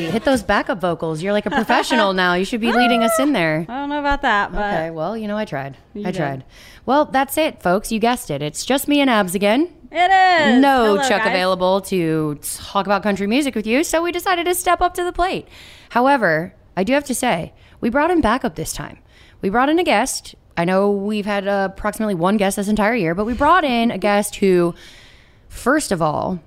[0.00, 1.22] Hit those backup vocals.
[1.22, 2.34] You're like a professional now.
[2.34, 3.64] You should be leading us in there.
[3.68, 5.76] I don't know about that, but Okay, well, you know, I tried.
[5.96, 6.14] I did.
[6.16, 6.44] tried.
[6.86, 7.90] Well, that's it, folks.
[7.92, 8.42] You guessed it.
[8.42, 9.72] It's just me and Abs again.
[9.90, 10.60] it is.
[10.60, 11.28] No Hello, Chuck guys.
[11.28, 15.04] available to talk about country music with you, so we decided to step up to
[15.04, 15.48] the plate.
[15.90, 18.98] However, I do have to say, we brought in backup this time.
[19.40, 20.34] We brought in a guest.
[20.56, 23.90] I know we've had uh, approximately one guest this entire year, but we brought in
[23.90, 24.74] a guest who,
[25.48, 26.40] first of all,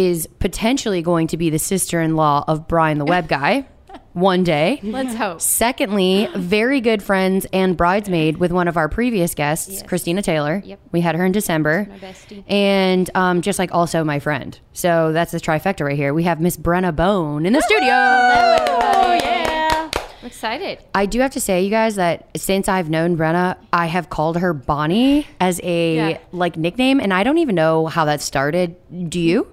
[0.00, 3.66] is potentially going to be the sister-in-law of Brian the web guy
[4.12, 4.80] one day.
[4.82, 5.40] Let's hope.
[5.40, 10.62] Secondly, very good friends and bridesmaid with one of our previous guests, Christina Taylor.
[10.64, 10.80] Yep.
[10.92, 11.86] We had her in December.
[11.90, 12.44] my bestie.
[12.50, 14.58] And um, just like also my friend.
[14.72, 16.14] So that's the trifecta right here.
[16.14, 17.88] We have Miss Brenna Bone in the studio.
[17.92, 19.90] Oh yeah.
[20.22, 20.78] I'm excited.
[20.94, 24.36] I do have to say, you guys, that since I've known Brenna, I have called
[24.38, 26.18] her Bonnie as a Yeah.
[26.32, 28.76] like nickname, and I don't even know how that started.
[29.10, 29.46] Do you?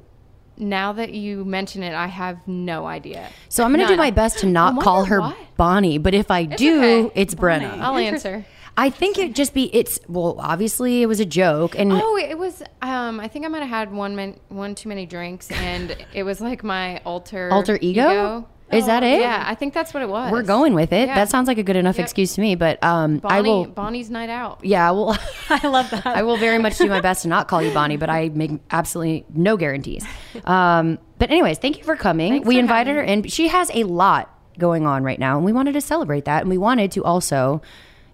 [0.58, 3.30] Now that you mention it, I have no idea.
[3.50, 5.36] So I'm gonna do my best to not call her why.
[5.56, 7.22] Bonnie, but if I do, okay.
[7.22, 7.80] it's Brenna.
[7.80, 8.46] I'll answer.
[8.80, 12.38] I think it just be it's well, obviously it was a joke, and Oh, it
[12.38, 12.62] was.
[12.82, 16.24] Um, I think I might have had one man, one too many drinks, and it
[16.24, 18.48] was like my alter Alter ego?
[18.72, 19.22] Is that it?
[19.22, 20.32] Yeah, I think that's what it was.
[20.32, 21.08] we're going with it.
[21.08, 21.16] Yeah.
[21.16, 22.04] That sounds like a good enough Yep.
[22.06, 22.56] excuse to me.
[22.56, 23.66] But um, Bonnie, I will.
[23.66, 24.60] Bonnie's night out.
[24.64, 25.18] Yeah, well,
[25.50, 26.06] I love that.
[26.06, 28.52] I will very much do my best to not call you Bonnie, but I make
[28.70, 30.06] absolutely no guarantees.
[30.44, 32.34] Um, but anyways, thank you for coming.
[32.34, 33.30] Thanks we for invited her having in.
[33.30, 36.50] She has a lot going on right now, and we wanted to celebrate that, and
[36.50, 37.62] we wanted to also,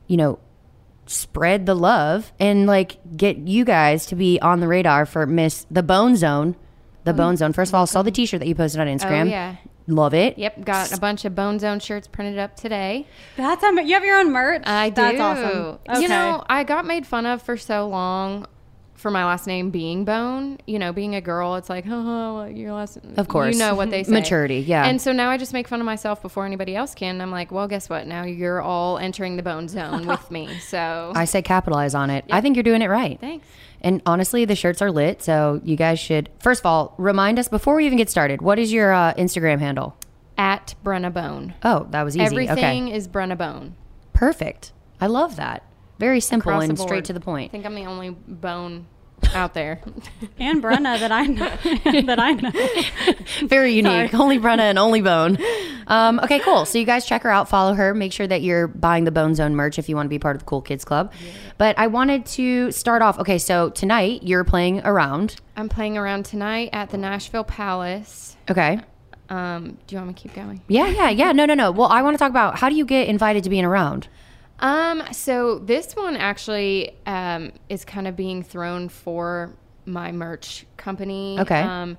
[0.07, 0.39] you know,
[1.05, 5.65] spread the love and like get you guys to be on the radar for Miss
[5.69, 6.55] the Bone Zone.
[7.05, 7.51] The Bone Zone.
[7.51, 9.23] First of all, saw the T-shirt that you posted on Instagram.
[9.25, 9.55] Oh yeah.
[9.87, 10.37] Love it.
[10.37, 10.63] Yep.
[10.65, 13.05] Got a bunch of Bone Zone shirts printed up today.
[13.35, 14.63] That's am- you have your own merch.
[14.65, 14.95] I do.
[14.95, 15.79] That's awesome.
[15.89, 16.01] Okay.
[16.01, 18.47] You know, I got made fun of for so long
[19.03, 22.71] for my last name being Bone, you know, being a girl, it's like, oh, your
[22.71, 23.53] last Of course.
[23.53, 24.11] You know what they say.
[24.13, 24.85] Maturity, yeah.
[24.85, 27.19] And so now I just make fun of myself before anybody else can.
[27.19, 28.07] I'm like, well, guess what?
[28.07, 30.49] Now you're all entering the Bone zone with me.
[30.63, 32.25] So I say capitalize on it.
[32.31, 33.19] I think you're doing it right.
[33.19, 33.45] Thanks.
[33.83, 37.47] And honestly, the shirts are lit, so you guys should first of all remind us
[37.49, 38.41] before we even get started.
[38.41, 39.97] What is your uh, Instagram handle?
[40.35, 41.53] at Brenna Bone.
[41.61, 42.25] Oh, that was easy.
[42.25, 43.75] Everything Okay, is Brenna Bone.
[44.13, 44.71] perfect.
[44.99, 45.61] I love that.
[45.99, 47.49] Very simple Across and straight to the point.
[47.49, 48.87] I think I'm the only bone
[49.35, 49.81] out there.
[50.39, 52.01] And Brenna that I know.
[52.05, 53.47] that I know.
[53.47, 54.13] Very unique.
[54.13, 55.37] Only Brenna and only Bone.
[55.87, 56.65] Um, okay, cool.
[56.65, 59.35] So you guys check her out, follow her, make sure that you're buying the Bone
[59.35, 61.11] Zone merch if you want to be part of the Cool Kids Club.
[61.57, 63.19] But I wanted to start off.
[63.19, 65.35] Okay, so tonight you're playing around.
[65.55, 68.35] I'm playing around tonight at the Nashville Palace.
[68.49, 68.79] Okay.
[69.29, 70.61] Um, do you want me to keep going?
[70.67, 71.31] Yeah, yeah, yeah.
[71.31, 71.71] No, no, no.
[71.71, 74.07] Well, I want to talk about how do you get invited to being around?
[74.63, 79.53] Um, so this one actually um, is kind of being thrown for
[79.85, 81.37] my merch company.
[81.39, 81.61] Okay.
[81.61, 81.97] Um,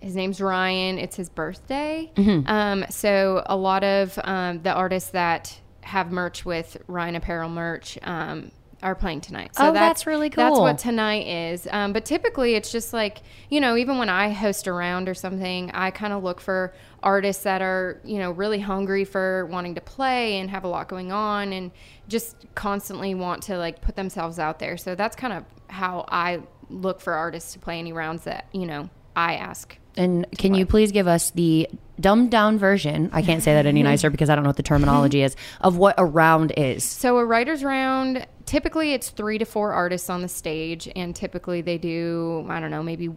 [0.00, 0.98] his name's Ryan.
[0.98, 2.10] It's his birthday.
[2.16, 2.48] Mm-hmm.
[2.48, 7.98] Um, so a lot of um, the artists that have merch with Ryan Apparel merch
[8.02, 8.50] um,
[8.86, 9.56] are playing tonight.
[9.56, 10.44] So Oh, that's really cool.
[10.44, 11.66] That's what tonight is.
[11.72, 15.72] Um, but typically, it's just like you know, even when I host around or something,
[15.72, 16.72] I kind of look for
[17.02, 20.88] artists that are you know really hungry for wanting to play and have a lot
[20.88, 21.72] going on and
[22.06, 24.76] just constantly want to like put themselves out there.
[24.76, 28.66] So that's kind of how I look for artists to play any rounds that you
[28.66, 29.76] know I ask.
[29.96, 33.10] And can you please give us the dumbed down version?
[33.12, 35.76] I can't say that any nicer because I don't know what the terminology is of
[35.76, 36.84] what a round is.
[36.84, 41.62] So a writer's round, typically it's three to four artists on the stage, and typically
[41.62, 43.10] they do I don't know maybe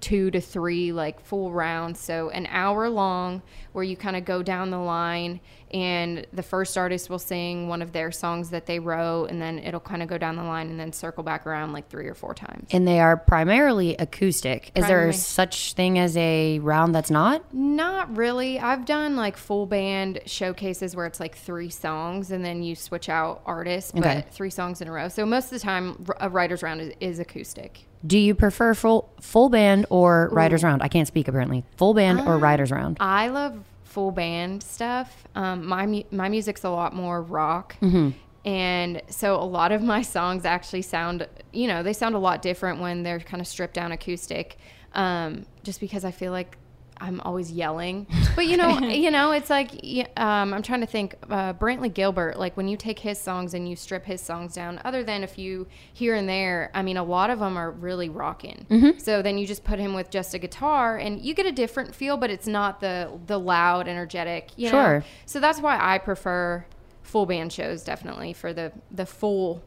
[0.00, 2.00] two to three like full rounds.
[2.00, 3.42] So an hour long
[3.72, 5.40] where you kind of go down the line,
[5.74, 9.58] and the first artist will sing one of their songs that they wrote, and then
[9.58, 12.14] it'll kind of go down the line and then circle back around like three or
[12.14, 12.68] four times.
[12.70, 14.70] And they are primarily acoustic.
[14.76, 17.52] Is there such thing as a round that's not?
[17.52, 18.60] Not really.
[18.60, 23.08] I've done like full band showcases where it's like three songs and then you switch
[23.08, 24.24] out artists, but Okay.
[24.30, 25.08] three songs in a row.
[25.08, 27.86] So most of the time, a writer's round is, is acoustic.
[28.06, 30.82] Do you prefer full full band or writers round?
[30.82, 31.64] I can't speak apparently.
[31.78, 32.98] Full band or um, writers round?
[33.00, 33.58] I love
[33.94, 35.24] full band stuff.
[35.34, 38.10] Um, my mu- my music's a lot more rock, Mm-hmm.
[38.44, 42.42] and so a lot of my songs actually sound, you know, they sound a lot
[42.42, 44.58] different when they're kind of stripped down acoustic.
[44.94, 46.56] Um, just because I feel like
[47.00, 48.06] I'm always yelling,
[48.36, 49.70] but you know, you know, it's like
[50.16, 51.14] um, I'm trying to think.
[51.30, 54.80] Uh, Brantley Gilbert, like when you take his songs and you strip his songs down,
[54.84, 58.08] other than a few here and there, I mean, a lot of them are really
[58.08, 58.66] rocking.
[58.70, 58.98] Mm-hmm.
[58.98, 61.94] So then you just put him with just a guitar, and you get a different
[61.94, 64.50] feel, but it's not the the loud, energetic.
[64.56, 64.98] You Sure.
[65.00, 65.04] Know?
[65.26, 66.64] So that's why I prefer
[67.02, 69.62] full band shows, definitely for the the full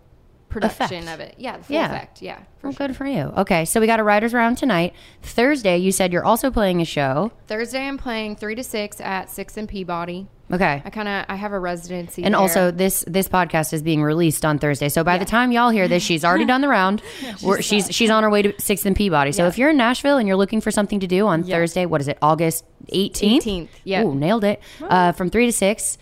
[0.50, 1.14] production Effect.
[1.14, 1.36] of it.
[1.38, 1.86] Yeah, the full Yeah.
[1.88, 2.22] effect.
[2.22, 2.40] Yeah.
[2.64, 2.88] Well, sure.
[2.88, 3.34] good for you.
[3.38, 4.94] Okay, so we got a writers round tonight.
[5.22, 7.32] Thursday, you said you're also playing a show.
[7.48, 10.28] Thursday, I'm playing three to six at Six and Peabody.
[10.50, 10.82] Okay.
[10.86, 12.24] I kind of I have a residency.
[12.24, 12.40] And there.
[12.40, 14.88] also, this this podcast is being released on Thursday.
[14.88, 17.02] So by the time y'all hear this, she's already done the round.
[17.44, 19.34] We're, she's she's on her way to Sixth and Peabody.
[19.34, 22.00] So if you're in Nashville and you're looking for something to do on Thursday, what
[22.00, 22.18] is it?
[22.22, 22.64] August
[22.94, 23.42] 18th.
[23.44, 24.04] 18th, yeah.
[24.06, 24.62] Ooh, nailed it.
[24.82, 25.98] Uh, from three to six,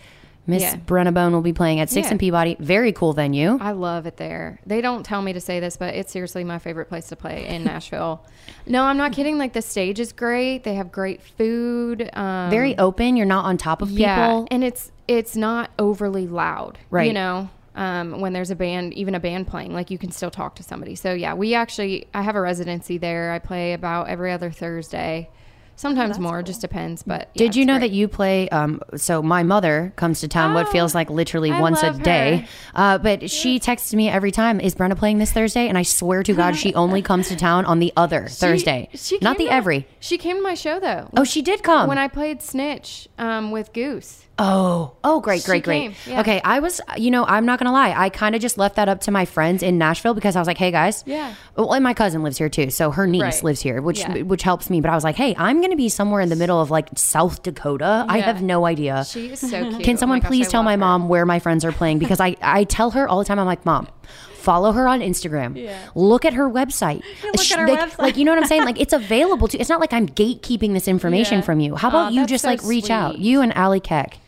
[0.46, 0.76] Miss Yeah.
[0.76, 2.10] Brenna Bone will be playing at Six Yeah.
[2.12, 2.56] and Peabody.
[2.60, 3.58] Very cool venue.
[3.60, 4.60] I love it there.
[4.64, 7.46] They don't tell me to say this, but it's seriously my favorite place to play
[7.46, 8.22] in Nashville.
[8.66, 9.38] no, I'm not kidding.
[9.38, 10.62] Like the stage is great.
[10.64, 12.08] They have great food.
[12.12, 13.16] Um, Very open.
[13.16, 14.02] You're not on top of people.
[14.02, 16.78] yeah, and it's it's not overly loud.
[16.90, 17.06] Right.
[17.08, 20.30] You know, um, when there's a band, even a band playing, like you can still
[20.30, 20.94] talk to somebody.
[20.94, 23.32] So yeah, we actually I have a residency there.
[23.32, 25.28] I play about every other Thursday.
[25.76, 27.02] Sometimes more, just depends.
[27.02, 27.90] But yeah, Oh, Did you know great.
[27.90, 28.48] that you play?
[28.48, 30.54] Um, so my mother comes to town.
[30.54, 32.46] what Oh, feels like literally I once a love day.
[32.74, 34.58] Uh, but she texts me every time.
[34.58, 35.68] Is Brenna playing this Thursday?
[35.68, 39.18] And I swear to God, she only comes to town on the other Thursday, She
[39.20, 39.86] not the to- every.
[40.00, 41.10] She came to my show though.
[41.16, 41.88] Oh, she did come.
[41.88, 44.25] when I played Snitch um, with Goose.
[44.38, 45.92] Oh, oh, great, She great, great.
[46.06, 46.20] yeah.
[46.20, 47.94] Okay, I was, you know, I'm not gonna lie.
[47.96, 50.46] I kind of just left that up to my friends in Nashville because I was
[50.46, 51.32] like, hey guys, Yeah.
[51.56, 53.42] Well, and my cousin lives here too, so her niece Right.
[53.44, 54.22] lives here, which Yeah.
[54.24, 54.82] which helps me.
[54.82, 57.42] But I was like, hey, I'm gonna be somewhere in the middle of like South
[57.42, 58.04] Dakota.
[58.10, 59.06] I have no idea.
[59.08, 59.82] She is so cute.
[59.82, 60.76] Can Oh someone my gosh, please I tell my her.
[60.78, 61.98] mom where my friends are playing?
[61.98, 63.88] Because I, I tell her all the time, I'm like, Mom,
[64.34, 65.56] follow her on Instagram.
[65.56, 65.78] Yeah.
[65.94, 67.02] Look at her website.
[67.24, 67.98] Look Sh- at her like, website.
[67.98, 68.64] like, you know what I'm saying?
[68.66, 71.44] Like, it's available to It's not like I'm gatekeeping this information Yeah.
[71.44, 71.74] from you.
[71.74, 73.18] How about Aw, you just so like reach out?
[73.18, 74.18] You and Allie Keck.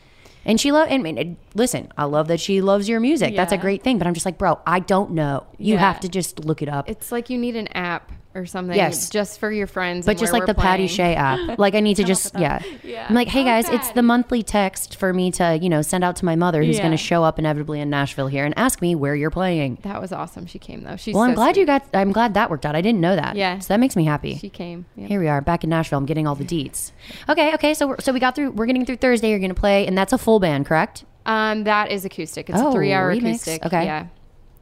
[0.49, 3.37] And she love and, and listen, I love that she loves your music.
[3.37, 3.99] That's a great thing.
[3.99, 5.47] But I'm just like, bro, I don't know.
[5.59, 5.81] You Yeah.
[5.81, 6.89] have to just look it up.
[6.89, 8.77] It's like you need an app or something.
[8.77, 9.09] Yes.
[9.11, 10.07] Just for your friends.
[10.07, 10.89] but just like the we're Patty playing.
[10.89, 11.59] Shay app.
[11.59, 12.63] Like I need to just yeah.
[12.85, 13.07] Yeah.
[13.09, 16.05] I'm like, hey Oh, guys, it's the monthly text for me to, you know, send
[16.05, 16.85] out to my mother who's Yeah.
[16.85, 19.79] gonna show up inevitably in Nashville here and ask me where you're playing.
[19.83, 20.47] That was awesome.
[20.47, 20.97] She came though.
[20.97, 21.63] She's Well, I'm glad sweet.
[21.63, 22.77] you got I'm glad that worked out.
[22.77, 23.35] I didn't know that.
[23.35, 23.59] Yeah.
[23.59, 24.37] So that makes me happy.
[24.37, 24.85] She came.
[24.95, 25.07] Yeah.
[25.09, 25.99] Here we are back in Nashville.
[25.99, 26.93] I'm getting all the deets.
[27.29, 27.75] Okay, okay.
[27.75, 28.53] So we're, so we got through.
[28.53, 29.31] We're getting through Thursday.
[29.31, 31.05] You're gonna play, and that's a full band, correct?
[31.29, 32.49] Um, that is acoustic.
[32.51, 33.19] It's Oh, a three-hour remix.
[33.19, 33.67] acoustic.
[33.67, 33.85] Okay.
[33.85, 34.07] Yeah.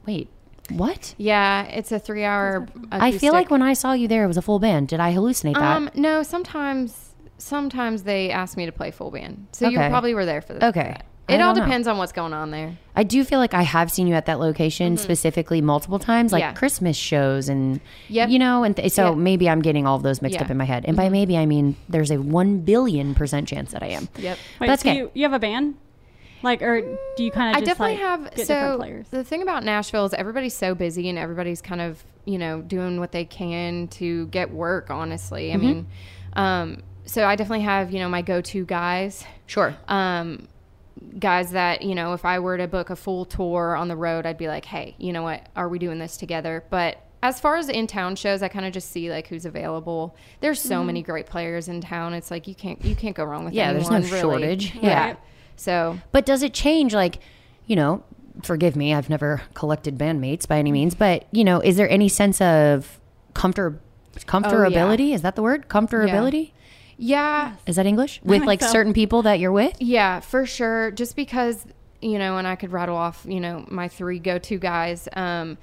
[0.07, 0.29] Wait,
[0.71, 1.15] what?
[1.17, 2.67] Yeah, it's a three-hour.
[2.91, 4.89] I feel like when I saw you there, it was a full band.
[4.89, 5.77] Did I hallucinate that?
[5.77, 9.47] Um, no, sometimes sometimes they ask me to play full band.
[9.53, 10.63] So you probably were there for that.
[10.65, 10.97] Okay.
[11.29, 11.65] It all don't know.
[11.65, 12.79] depends on what's going on there.
[12.95, 16.41] I do feel like I have seen you at that location specifically multiple times, like
[16.43, 16.51] Mm-hmm.
[16.51, 16.59] Yeah.
[16.59, 18.29] Christmas shows and Yep.
[18.31, 19.15] you know, and th- so Yeah.
[19.17, 20.39] maybe I'm getting all of those mixed Yeah.
[20.43, 20.45] Mm-hmm.
[20.47, 20.85] up in my head.
[20.87, 24.09] And by maybe I mean there's a one billion percent chance that I am.
[24.19, 24.39] Yep.
[24.61, 24.99] Wait, That's so okay.
[24.99, 25.75] you, you have a band?
[26.47, 26.81] Like, or
[27.17, 28.23] do you kind of I definitely like, have.
[28.25, 29.09] get different So players?
[29.11, 32.99] the thing about Nashville is everybody's so busy and everybody's kind of you know doing
[33.01, 34.91] what they can to get work.
[34.91, 35.55] Honestly, Mm-hmm.
[35.55, 35.87] I mean,
[36.33, 39.25] um, so I definitely have you know my go-to guys.
[39.47, 39.77] Sure.
[39.89, 40.49] Um,
[41.19, 44.27] guys that you know if I were to book a full tour on the road,
[44.27, 45.47] I'd be like, hey, you know what?
[45.57, 46.65] Are we doing this together?
[46.71, 50.17] But as far as in town shows, I kind of just see like who's available.
[50.41, 50.87] There's so Mm-hmm.
[50.87, 52.13] many great players in town.
[52.15, 54.21] It's like you can't you can't go wrong with Yeah, there's no really.
[54.21, 54.75] shortage.
[54.77, 54.81] Yeah.
[54.83, 55.17] Yeah.
[55.57, 57.19] So But does it change like,
[57.67, 58.05] you know,
[58.43, 62.09] forgive me, I've never collected bandmates by any means, but you know, is there any
[62.09, 63.01] sense of
[63.35, 63.81] comfort
[64.15, 65.13] comfortability?
[65.15, 65.69] Is that the word?
[65.69, 66.53] Comfortability?
[66.99, 68.21] yeah, Is that English?
[68.25, 69.77] With like certain people that you're with?
[69.81, 70.91] Yeah, for sure.
[70.91, 71.67] Just because,
[72.01, 75.07] you know, and I could rattle off, you know, my three go to guys.
[75.13, 75.59] Um,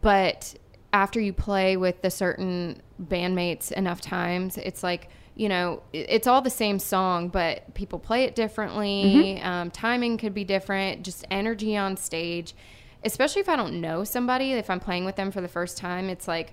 [0.00, 0.54] but
[0.92, 6.42] after you play with the certain bandmates enough times, it's like, you know, it's all
[6.42, 9.40] the same song, but people play it differently.
[9.40, 12.54] Um, timing could be different, just energy on stage.
[13.02, 16.10] Especially if I don't know somebody, if I'm playing with them for the first time,
[16.10, 16.52] it's like,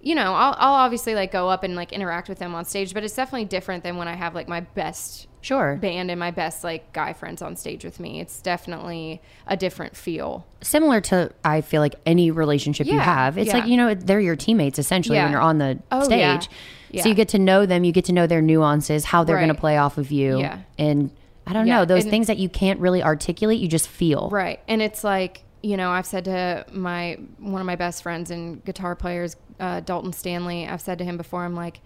[0.00, 2.94] you know, I'll, I'll obviously like go up and like interact with them on stage,
[2.94, 5.76] but it's definitely different than when I have like my best Sure.
[5.76, 8.20] band and my best like guy friends on stage with me.
[8.20, 10.46] It's definitely a different feel.
[10.62, 13.36] Similar to I feel like any relationship you have.
[13.36, 15.24] It's like, you know, they're your teammates essentially Yeah.
[15.24, 16.48] when you're on the Oh, stage.
[16.92, 17.02] Yeah.
[17.02, 19.48] So you get to know them, you get to know their nuances, how they're going
[19.48, 20.38] to play off of you.
[20.40, 20.58] Yeah.
[20.78, 21.10] And
[21.46, 24.28] I don't Yeah, know, those and- things that you can't really articulate, you just feel.
[24.30, 24.60] Right.
[24.68, 28.64] And it's like, you know, I've said to my one of my best friends and
[28.64, 31.80] guitar players, uh, Dalton Stanley, I've said to him before, I'm like,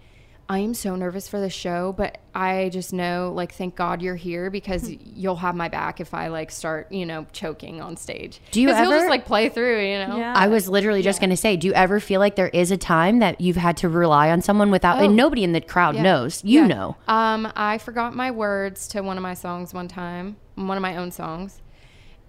[0.49, 4.15] I am so nervous for the show, but I just know, like, thank God you're
[4.15, 8.39] here because you'll have my back if I like start, you know, choking on stage.
[8.51, 10.17] Do you 'Cause he'll ever- just like play through, you know?
[10.17, 10.33] Yeah.
[10.35, 12.77] I was literally just going to say, do you ever feel like there is a
[12.77, 15.15] time that you've had to rely on someone without, and Oh.
[15.15, 16.03] nobody in the crowd Yeah.
[16.03, 16.41] knows?
[16.45, 16.67] You Yeah.
[16.67, 16.95] know.
[17.09, 20.95] Um, I forgot my words to one of my songs one time, one of my
[20.95, 21.61] own songs.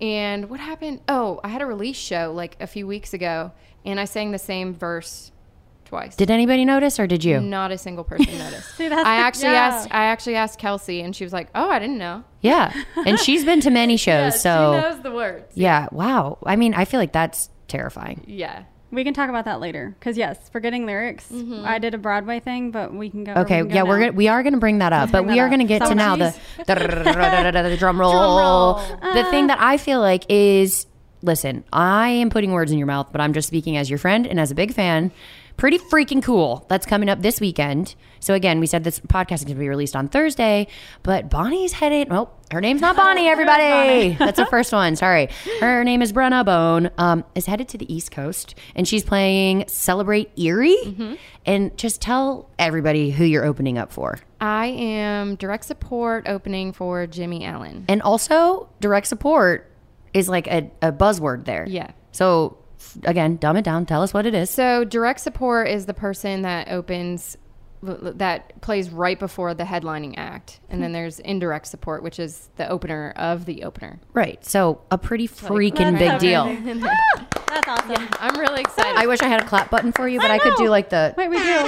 [0.00, 1.00] And what happened?
[1.08, 3.52] Oh, I had a release show like a few weeks ago,
[3.84, 5.30] and I sang the same verse
[5.88, 6.14] twice.
[6.16, 7.40] Did anybody notice or did you?
[7.40, 8.76] Not a single person noticed.
[8.76, 9.66] See, that's I the- actually yeah.
[9.66, 9.88] asked.
[9.90, 12.72] I actually asked Kelsey, and she was like, "Oh, I didn't know." Yeah.
[13.04, 14.40] And she's been to many shows.
[14.40, 15.50] so, she knows the words.
[15.54, 15.88] yeah.
[15.90, 16.38] Wow.
[16.46, 18.22] I mean, I feel like that's terrifying.
[18.26, 18.62] Yeah.
[18.90, 19.94] We can talk about that later.
[19.98, 21.28] Because yes, forgetting lyrics.
[21.30, 21.62] Mm-hmm.
[21.66, 23.32] I did a Broadway thing, but we can go.
[23.32, 25.24] or we Okay, can go yeah, we're gonna we are gonna bring that up, but
[25.24, 26.34] bring we are gonna get So to now the
[26.66, 28.74] the drum roll.
[29.14, 30.86] The thing that I feel like is,
[31.22, 34.26] listen, I am putting words in your mouth, but I'm just speaking as your friend
[34.26, 35.10] and as a big fan.
[35.58, 36.64] Pretty freaking cool.
[36.68, 37.96] That's coming up this weekend.
[38.20, 40.68] So again, we said this podcast is going to be released on Thursday,
[41.02, 42.08] but Bonnie's headed.
[42.12, 43.26] Oh, her name's not Bonnie.
[43.26, 44.94] Everybody, that's the first one.
[44.94, 45.28] Sorry,
[45.60, 46.90] her name is Brenna Bone.
[46.96, 51.18] Um, is headed to the East Coast, and she's playing Celebrate Erie.
[51.44, 54.20] And just tell everybody who you're opening up for.
[54.40, 57.84] I am direct support opening for Jimmy Allen.
[57.88, 59.68] And also, direct support
[60.14, 61.66] is like a, a buzzword there.
[61.68, 61.90] Yeah.
[62.12, 62.58] So,
[63.04, 63.86] again, dumb it down.
[63.86, 64.50] Tell us what it is.
[64.50, 67.36] So direct support is the person that opens
[67.82, 70.60] that plays right before the headlining act.
[70.68, 74.00] And then there's indirect support, which is the opener of the opener.
[74.12, 74.44] Right.
[74.44, 76.44] So, a pretty freaking That's big deal.
[77.48, 78.08] That's awesome.
[78.20, 78.96] I'm really excited.
[78.96, 81.14] I wish I had a clap button for you, but I, could do like the.
[81.16, 81.42] Wait, we do.
[81.44, 81.64] oh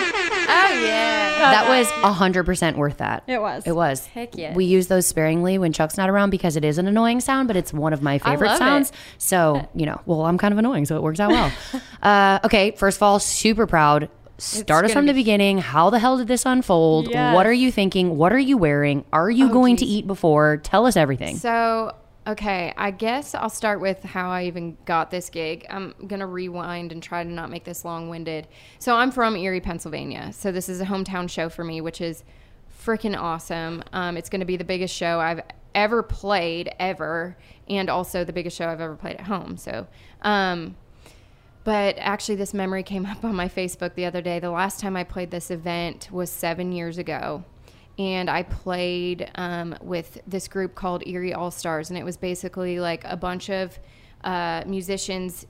[0.85, 1.39] yeah.
[1.39, 3.25] That was 100% worth that.
[3.27, 3.67] It was.
[3.67, 4.07] It was.
[4.07, 4.55] Heck yes.
[4.55, 7.57] We use those sparingly when Chuck's not around because it is an annoying sound, but
[7.57, 8.91] it's one of my favorite love sounds.
[8.91, 8.97] it.
[9.19, 11.53] So, you know, well, I'm kind of annoying, so it works out well.
[12.03, 14.11] uh, okay, first of all, super proud.
[14.41, 15.59] Start us from the beginning.
[15.59, 17.09] How the hell did this unfold?
[17.11, 17.35] Yes.
[17.35, 18.17] What are you thinking?
[18.17, 19.05] What are you wearing?
[19.13, 20.57] Are you Oh, going to eat before?
[20.59, 21.37] Tell us everything.
[21.37, 21.95] So
[22.27, 25.67] okay, I guess I'll start with how I even got this gig.
[25.71, 28.47] I'm gonna rewind and try to not make this long-winded.
[28.79, 30.33] So I'm from Erie, Pennsylvania.
[30.33, 32.23] So this is a hometown show for me, which is
[32.85, 33.83] freaking awesome.
[33.93, 35.41] Um, it's gonna be the biggest show I've
[35.75, 37.37] ever played ever,
[37.69, 39.57] and also the biggest show I've ever played at home.
[39.57, 39.87] So,
[40.23, 40.77] um,
[41.65, 44.39] but actually, this memory came up on my Facebook the other day.
[44.39, 47.45] The last time I played this event was seven years ago.
[47.99, 51.91] And I played um, with this group called Erie All Stars.
[51.91, 53.79] And it was basically like a bunch of
[54.25, 55.47] uh, musicians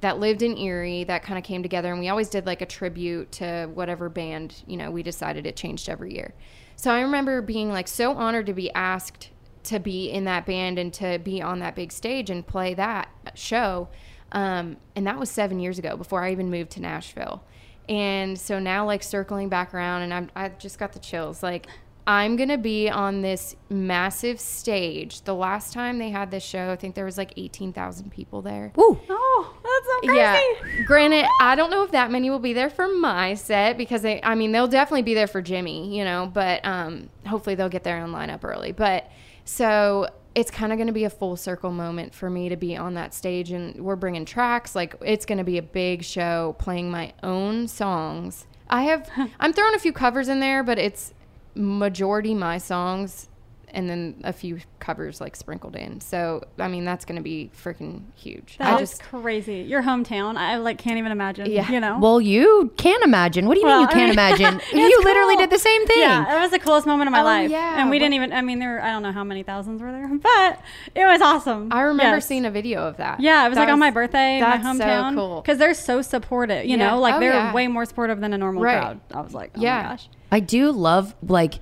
[0.00, 1.90] that lived in Erie that kind of came together.
[1.90, 5.56] And we always did like a tribute to whatever band, you know, we decided it
[5.56, 6.34] changed every year.
[6.76, 9.30] So I remember being like so honored to be asked
[9.64, 13.08] to be in that band and to be on that big stage and play that
[13.34, 13.88] show.
[14.32, 17.42] Um, and that was seven years ago before I even moved to Nashville.
[17.88, 21.42] And so now, like circling back around, and I'm, I just got the chills.
[21.42, 21.66] Like,
[22.06, 25.22] I'm gonna be on this massive stage.
[25.22, 28.72] The last time they had this show, I think there was like 18,000 people there.
[28.76, 29.00] Woo.
[29.08, 30.18] Oh, that's so crazy.
[30.18, 30.84] Yeah.
[30.86, 34.20] Granted, I don't know if that many will be there for my set because they,
[34.22, 37.84] I mean, they'll definitely be there for Jimmy, you know, but um, hopefully they'll get
[37.84, 38.72] their own lineup early.
[38.72, 39.10] But
[39.46, 42.76] so it's kind of going to be a full circle moment for me to be
[42.76, 44.74] on that stage and we're bringing tracks.
[44.74, 48.46] Like it's going to be a big show playing my own songs.
[48.68, 49.10] I have,
[49.40, 51.12] I'm throwing a few covers in there, but it's
[51.54, 53.28] majority my songs
[53.74, 56.00] and then a few covers like sprinkled in.
[56.00, 58.56] So I mean that's going to be freaking huge.
[58.60, 59.56] I That's just crazy.
[59.62, 60.36] Your hometown.
[60.36, 61.50] I like can't even imagine.
[61.50, 61.70] Yeah.
[61.70, 61.98] You know.
[62.00, 63.46] Well, you can imagine.
[63.46, 64.60] What do you Well, mean you I can't mean, imagine?
[64.60, 65.98] it's you literally did the same thing.
[66.00, 67.50] Yeah, it was the coolest moment of my Oh, life.
[67.50, 67.80] yeah.
[67.80, 69.82] And we What- didn't even, I mean, there were, I don't know how many thousands
[69.82, 70.60] were there, but
[70.94, 71.68] it was awesome.
[71.72, 72.26] I remember Yes.
[72.26, 73.20] seeing a video of that.
[73.20, 75.40] Yeah, it was That like on my birthday, in my that's so cool.
[75.42, 76.90] Because they're so supportive, you Yeah.
[76.90, 77.52] know, like Oh, they're yeah.
[77.52, 78.80] way more supportive than a normal Right.
[78.80, 79.00] crowd.
[79.12, 79.82] I was like, oh Yeah.
[79.82, 80.08] my gosh.
[80.30, 81.54] I do love like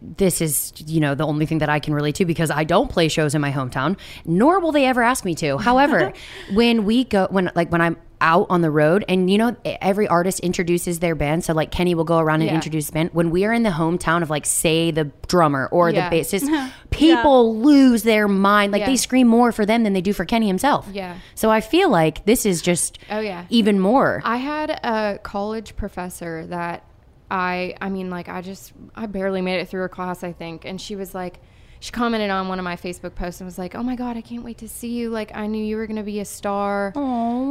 [0.00, 2.88] this is you know the only thing that I can relate to because I don't
[2.90, 5.58] play shows in my hometown nor will they ever ask me to.
[5.58, 6.12] However,
[6.52, 10.06] when we go when like when I'm out on the road and you know every
[10.06, 12.54] artist introduces their band so like Kenny will go around and Yeah.
[12.54, 16.08] introduce band when we are in the hometown of like say the drummer or Yeah.
[16.08, 18.86] the bassist people lose their mind like Yeah.
[18.86, 20.86] they scream more for them than they do for Kenny himself.
[20.92, 21.16] Yeah.
[21.34, 23.44] So I feel like this is just Oh, yeah.
[23.50, 24.22] even more.
[24.24, 26.84] I had a college professor that
[27.32, 30.66] I I mean like I just I barely made it through her class I think
[30.66, 31.40] and she was like
[31.80, 34.20] she commented on one of my Facebook posts and was like, "Oh my god, I
[34.20, 35.10] can't wait to see you.
[35.10, 36.92] Like I knew you were going to be a star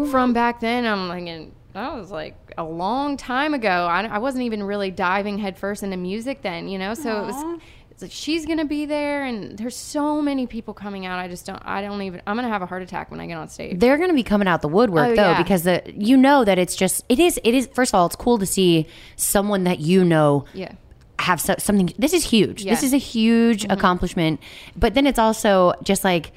[0.10, 3.70] from back then." I'm like and that was like a long time ago.
[3.70, 6.94] I, I wasn't even really diving headfirst into music then, you know.
[6.94, 7.62] So it was
[8.02, 11.20] like she's gonna be there, and there's so many people coming out.
[11.20, 11.62] I just don't.
[11.66, 12.22] I don't even.
[12.28, 13.80] I'm gonna have a heart attack when I get on stage.
[13.80, 15.38] they're to be coming out the woodwork Oh, though yeah.
[15.44, 18.16] because the you know that it's just it is it is first of all it's
[18.16, 20.74] cool to see someone that you know Yeah.
[21.20, 22.78] have so, something this is huge this.
[22.80, 22.86] Mm-hmm.
[22.86, 24.40] is a huge accomplishment
[24.76, 26.32] but then it's also just like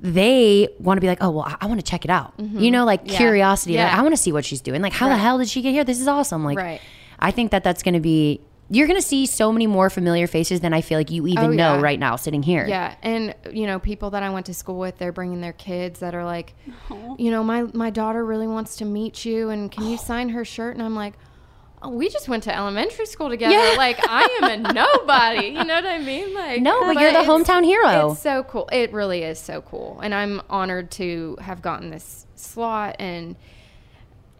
[0.00, 2.70] they want to be like oh well i, I want to check it out you
[2.70, 3.10] know like Mm-hmm.
[3.12, 3.16] Yeah.
[3.18, 3.98] curiosity like Yeah.
[3.98, 5.84] i want to see what she's doing like how the hell did she get here
[5.84, 6.80] this is awesome like Right.
[7.18, 8.40] i think that that's going to be
[8.74, 11.44] you're going to see so many more familiar faces than i feel like you even
[11.44, 11.80] Oh, know yeah.
[11.80, 14.96] right now sitting here Yeah, and you know, people that I went to school with,
[14.98, 16.54] they're bringing their kids that are like,
[17.18, 20.44] you know, my my daughter really wants to meet you, and can you sign her
[20.44, 20.74] shirt?
[20.74, 21.14] And I'm like,
[21.82, 23.52] oh, we just went to elementary school together.
[23.54, 23.74] Yeah.
[23.76, 25.48] Like I am a nobody.
[25.48, 26.32] You know what I mean?
[26.34, 28.12] Like No, but you're the hometown hero.
[28.12, 28.68] It's so cool.
[28.72, 33.36] It really is so cool, and I'm honored to have gotten this slot and.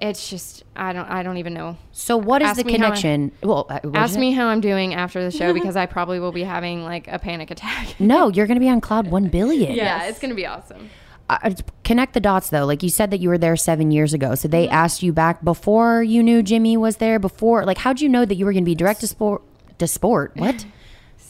[0.03, 1.77] It's just I don't I don't even know.
[1.93, 3.33] so what is Ask the me how I- connection?
[3.43, 6.43] Well uh, Ask me how I'm doing after the show because I probably will be
[6.43, 7.95] having like a panic attack.
[8.01, 9.73] no you're going to be on cloud 1 billion.
[9.73, 10.91] Yeah, it's gonna be awesome.
[11.31, 11.53] uh,
[11.85, 12.67] connect the dots though.
[12.67, 15.45] Like you said that you were there seven years ago so they asked you back
[15.45, 18.65] before you knew jimmy was there before like how'd you know that you were going
[18.65, 19.41] to be direct to sport
[19.79, 20.33] to sport?
[20.37, 20.67] What?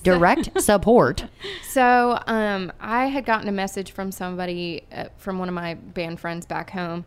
[0.03, 1.27] Direct support.
[1.69, 6.19] So um, I had gotten a message from somebody uh, from one of my band
[6.19, 7.05] friends back home,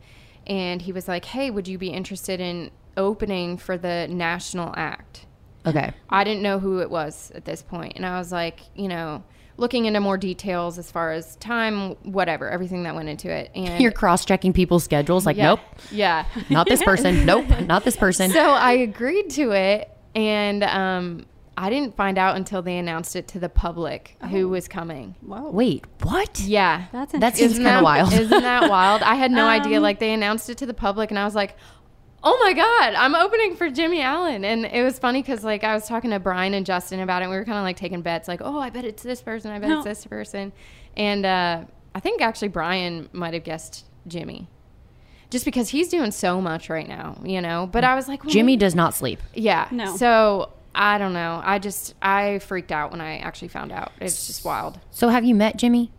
[0.48, 5.26] and he was like, "Hey, would you be interested in opening for the national act?"
[5.66, 5.92] okay.
[6.10, 9.24] I didn't know who it was at this point, and I was like, you know,
[9.58, 13.82] looking into more details as far as time, whatever, everything that went into it, and
[13.82, 15.60] you're cross-checking people's schedules like yeah, nope.
[15.92, 17.26] Yeah, not this person.
[17.26, 17.48] Nope.
[17.62, 18.32] Not this person.
[18.32, 21.26] So I agreed to it, and um,
[21.58, 25.16] I didn't find out until they announced it to the public who was coming.
[25.22, 27.48] wait what Yeah, That's that interesting.
[27.50, 29.02] seems kind of wild Isn't that wild?
[29.04, 29.80] I had no idea.
[29.80, 31.56] Like they announced it to the public, and I was like,
[32.24, 35.74] "Oh my god, I'm opening for Jimmy Allen!" And it was funny because like I
[35.74, 37.26] was talking to Brian and Justin about it.
[37.26, 39.52] And we were kind of like taking bets, like, "Oh, I bet it's this person.
[39.52, 39.78] I bet No.
[39.78, 40.52] it's this person."
[40.98, 41.64] And uh,
[41.94, 44.48] I think actually Brian might have guessed Jimmy,
[45.30, 47.70] just because he's doing so much right now, you know.
[47.72, 49.68] But I was like, well, jimmy does not sleep yeah.
[49.72, 49.96] No.
[49.98, 51.42] So I don't know.
[51.44, 53.92] I just I freaked out when I actually found out.
[54.02, 54.80] It's just wild.
[54.92, 55.92] so have you met jimmy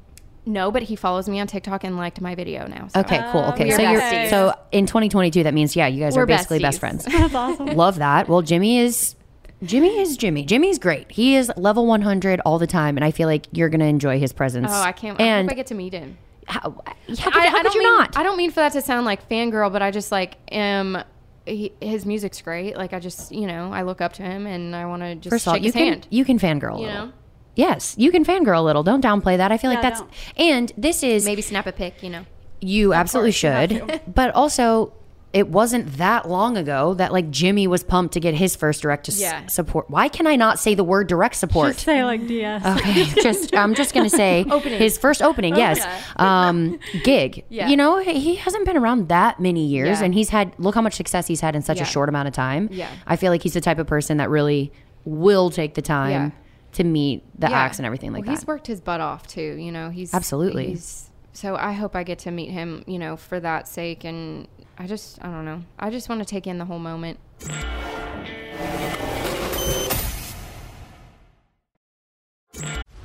[0.45, 2.89] No, but he follows me on TikTok and liked my video now.
[2.89, 3.01] So.
[3.01, 4.31] okay cool okay so you're besties.
[4.31, 7.67] so in 2022 that means yeah you guys are We're basically best friends That's awesome.
[7.69, 9.15] love that well jimmy is
[9.63, 10.45] Jimmy is Jimmy.
[10.45, 11.11] Jimmy's great.
[11.11, 14.35] He is level 100 all the time, and I feel like you're gonna enjoy his
[14.35, 14.69] presence.
[14.71, 15.19] Oh, I can't.
[15.19, 16.19] I And hope I get to meet him.
[16.47, 18.19] how, how could, I, how I could don't you mean, not?
[18.19, 21.03] I don't mean for that to sound like fangirl, but I just like am.
[21.47, 22.77] He, his music's great.
[22.77, 25.31] Like I just, you know, I look up to him and I want to just
[25.31, 26.07] First all, shake you his can hand.
[26.11, 27.13] you can fangirl You know?
[27.55, 28.83] Yes, you can fangirl a little.
[28.83, 29.51] Don't downplay that.
[29.53, 30.11] I feel like Yeah, that's don't.
[30.37, 32.03] and this is Maybe snap a pic.
[32.03, 32.27] You know.
[32.61, 34.01] You absolutely should.
[34.15, 34.93] But also,
[35.37, 39.05] it wasn't that long ago that like Jimmy was pumped to get his first direct
[39.07, 39.91] to s- support.
[39.91, 41.75] Why can I not say the word direct support?
[41.75, 42.65] Just say like DS.
[42.81, 44.79] Okay, just I'm just gonna say Opening.
[44.79, 45.79] his first opening, yes,
[46.17, 47.45] um, gig.
[47.49, 47.69] Yeah.
[47.69, 50.07] You know, he he hasn't been around that many years, Yeah.
[50.07, 51.83] and he's had look how much success he's had in such Yeah.
[51.85, 52.69] a short amount of time.
[52.73, 52.89] Yeah.
[53.07, 54.73] I feel like he's the type of person that really
[55.05, 56.31] will take the time Yeah.
[56.73, 57.59] to meet the Yeah.
[57.59, 58.41] acts and everything like well, that.
[58.41, 59.57] He's worked his butt off too.
[59.59, 60.69] You know, he's Absolutely.
[60.69, 62.83] He's, so I hope I get to meet him.
[62.87, 65.63] You know, for that sake, and I just, I don't know.
[65.79, 67.19] I just want to take in the whole moment.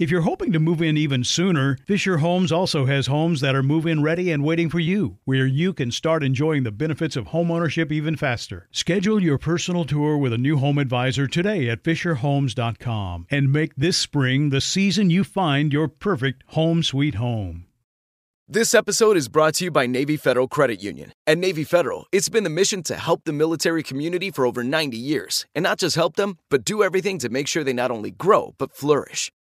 [0.00, 3.62] If you're hoping to move in even sooner, Fisher Homes also has homes that are
[3.62, 7.26] move in ready and waiting for you, where you can start enjoying the benefits of
[7.26, 8.66] homeownership even faster.
[8.72, 13.98] Schedule your personal tour with a new home advisor today at FisherHomes.com and make this
[13.98, 17.66] spring the season you find your perfect home sweet home.
[18.48, 21.12] This episode is brought to you by Navy Federal Credit Union.
[21.26, 24.96] At Navy Federal, it's been the mission to help the military community for over 90
[24.96, 25.44] years.
[25.54, 28.54] And not just help them, but do everything to make sure they not only grow,
[28.56, 29.30] but flourish.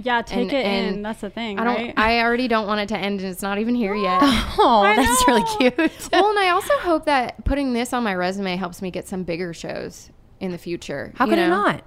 [0.00, 1.02] Yeah, take And- it and in.
[1.02, 1.74] That's the thing, I don't.
[1.74, 1.94] right?
[1.96, 4.20] I already don't want it to end, and it's not even here yet.
[4.60, 6.08] Oh, I that's really cute.
[6.12, 9.22] well, and I also hope that putting this on my resume helps me get some
[9.22, 11.12] bigger shows in the future.
[11.16, 11.84] How you could it not?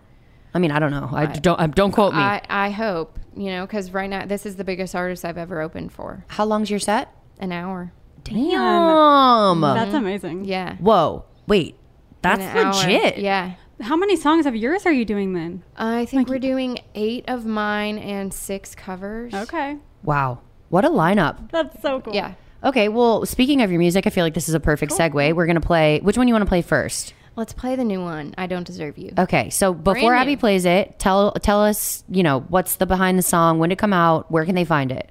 [0.54, 1.10] I mean, I don't know.
[1.12, 1.60] I don't.
[1.60, 2.20] I, don't quote me.
[2.20, 5.62] I, I hope you know because right now this is the biggest artist I've ever
[5.62, 6.26] opened for.
[6.28, 7.14] How long's your set?
[7.40, 7.92] An hour.
[8.24, 9.62] Damn.
[9.62, 9.96] That's mm-hmm.
[9.96, 10.46] amazing.
[10.46, 10.76] Yeah.
[10.78, 11.26] Whoa.
[11.48, 11.76] Wait.
[12.22, 12.74] That's An hour.
[12.74, 13.18] legit.
[13.18, 13.56] Yeah.
[13.82, 15.64] How many songs of yours are you doing then?
[15.76, 19.34] I think like we're doing eight of mine and six covers.
[19.34, 19.78] Okay.
[20.04, 20.40] Wow.
[20.70, 21.52] What a lineup.
[21.52, 22.14] That's so cool.
[22.16, 22.34] Yeah.
[22.64, 25.34] Okay, well, speaking of your music, I feel like this is a perfect segue.
[25.34, 26.00] We're going to play.
[26.02, 27.14] Which one you want to play first?
[27.36, 28.36] Let's play the new one.
[28.38, 29.14] I don't deserve you.
[29.18, 33.24] Okay, so before Abby plays it, tell tell us, you know, what's the behind the
[33.24, 35.10] song, when did it come out, where can they find it?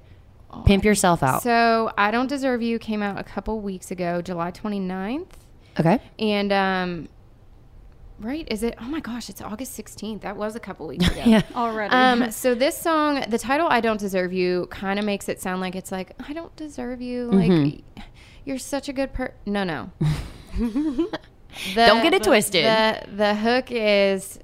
[0.65, 1.41] Pimp yourself out.
[1.41, 5.27] So I don't deserve you came out a couple weeks ago, July 29th.
[5.79, 5.99] okay.
[6.19, 7.09] And um
[8.21, 8.75] right, is it?
[8.79, 10.21] Oh my gosh, it's August 16th.
[10.21, 11.21] That was a couple weeks ago.
[11.25, 11.41] Yeah.
[11.55, 11.93] Already.
[11.93, 15.61] Um, so this song, the title "I Don't Deserve You," kind of makes it sound
[15.61, 17.25] like it's like I don't deserve you.
[17.31, 17.83] Like
[18.45, 19.33] you're such a good per.
[19.45, 19.91] No, no.
[21.75, 22.63] The- Don't get it twisted.
[22.63, 24.39] The the hook is,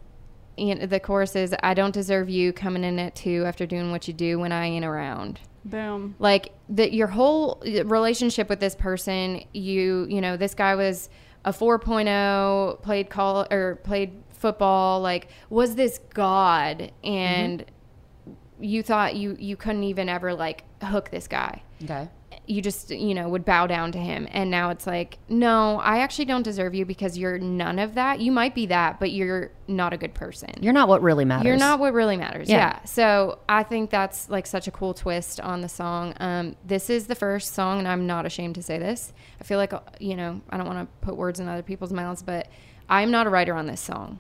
[0.58, 3.92] you know, the chorus is, "I don't deserve you coming in at two after doing
[3.92, 6.16] what you do when I ain't around." Boom.
[6.20, 11.10] like that your whole relationship with this person you you know this guy was
[11.48, 16.92] a 4.0 played call or played football like was this god?
[17.06, 18.64] And mm-hmm.
[18.64, 21.64] you thought you you couldn't even ever like hook this guy.
[21.84, 22.10] Okay.
[22.46, 26.00] You just you know would bow down to him and now it's like no i
[26.00, 29.52] actually don't deserve you because you're none of that you might be that but you're
[29.68, 31.46] not a good person You're not what really matters.
[31.46, 32.50] you're not what really matters.
[32.50, 32.58] Yeah.
[32.58, 32.84] Yeah.
[32.86, 36.14] So I think that's like such a cool twist on the song.
[36.22, 39.12] Um, this is the first song, and I'm not ashamed to say this.
[39.42, 42.24] I feel like, you know, I don't want to put words in other people's mouths,
[42.24, 42.48] but
[42.88, 44.20] I'm not a writer on this song.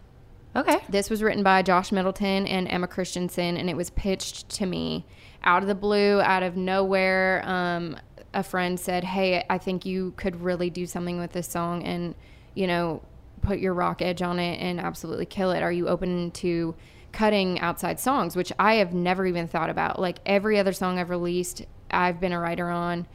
[0.53, 0.79] Okay.
[0.89, 5.05] This was written by Josh Middleton and Emma Christensen, and it was pitched to me
[5.43, 7.41] out of the blue, out of nowhere.
[7.45, 7.97] Um,
[8.33, 12.15] a friend said, "Hey, I think you could really do something with this song, and
[12.53, 13.01] you know,
[13.41, 15.61] put your rock edge on it and absolutely kill it.
[15.61, 16.75] Are you open to
[17.11, 19.99] cutting outside songs?" Which I have never even thought about.
[19.99, 23.07] Like every other song I've released, I've been a writer on,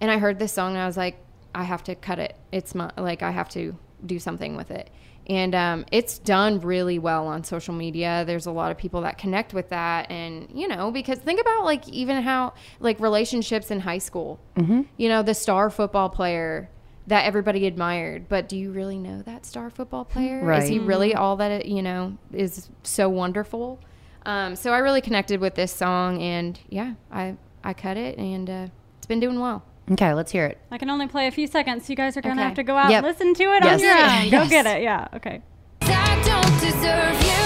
[0.00, 1.18] and I heard this song and I was like,
[1.54, 2.36] I have to cut it.
[2.52, 4.90] It's my like I have to do something with it.
[5.28, 8.24] And um, it's done really well on social media.
[8.26, 11.64] There's a lot of people that connect with that, and you know, because think about
[11.64, 14.40] like even how like relationships in high school.
[14.56, 14.82] Mm-hmm.
[14.96, 16.70] You know, the star football player
[17.08, 20.42] that everybody admired, but do you really know that star football player?
[20.52, 23.80] Is he really all that it, you know is so wonderful?
[24.24, 28.48] Um, so I really connected with this song, and yeah, I I cut it, and
[28.48, 29.64] uh, it's been doing well.
[29.90, 30.58] Okay, let's hear it.
[30.70, 31.86] I can only play a few seconds.
[31.86, 32.48] So you guys are going to Okay.
[32.48, 33.04] have to go out Yep.
[33.04, 33.72] and listen to it Yes.
[33.74, 34.30] on your own.
[34.44, 34.82] Go get it.
[34.82, 35.08] Yeah.
[35.14, 35.40] Okay.
[35.82, 37.44] I don't deserve you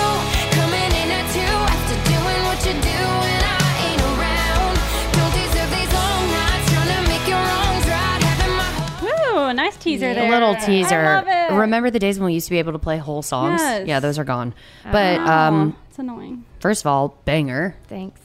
[0.58, 4.74] coming in at two after doing what you do when I ain't around.
[5.14, 8.22] Don't deserve these long nights trying to make your wrongs right.
[8.22, 10.26] Having my Woo, nice teaser there.
[10.26, 10.98] A little teaser.
[11.00, 11.54] I love it.
[11.54, 13.60] Remember the days when we used to be able to play whole songs?
[13.60, 13.86] Yes.
[13.86, 14.52] Yeah, those are gone.
[14.90, 16.44] But Oh, um, it's annoying.
[16.58, 17.76] first of all, banger.
[17.88, 18.20] Thanks.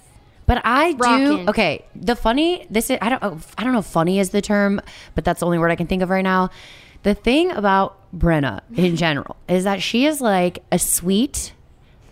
[0.47, 1.85] But I do okay.
[1.95, 4.81] The funny this is I don't oh, I don't know if funny is the term,
[5.13, 6.49] but that's the only word I can think of right now.
[7.03, 11.53] The thing about Brenna in general is that she is like a sweet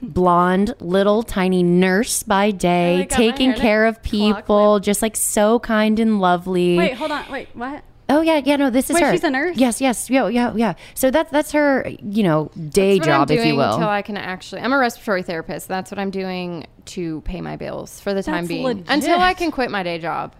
[0.01, 6.19] blonde little tiny nurse by day, taking care of people, just like so kind and
[6.19, 6.77] lovely.
[6.77, 7.31] Wait, hold on.
[7.31, 7.83] Wait, what?
[8.07, 9.11] Oh yeah, yeah, no, this is Wait, her.
[9.11, 9.57] she's a nurse?
[9.57, 10.73] Yes, yes, yeah, yeah, yeah.
[10.93, 13.73] So that's that's her, you know, day That's what job, I'm if you will.
[13.73, 15.67] Until I can actually, I'm a respiratory therapist.
[15.67, 18.63] That's what I'm doing to pay my bills for the time That's being.
[18.63, 18.85] legit.
[18.87, 20.35] Until I can quit my day job.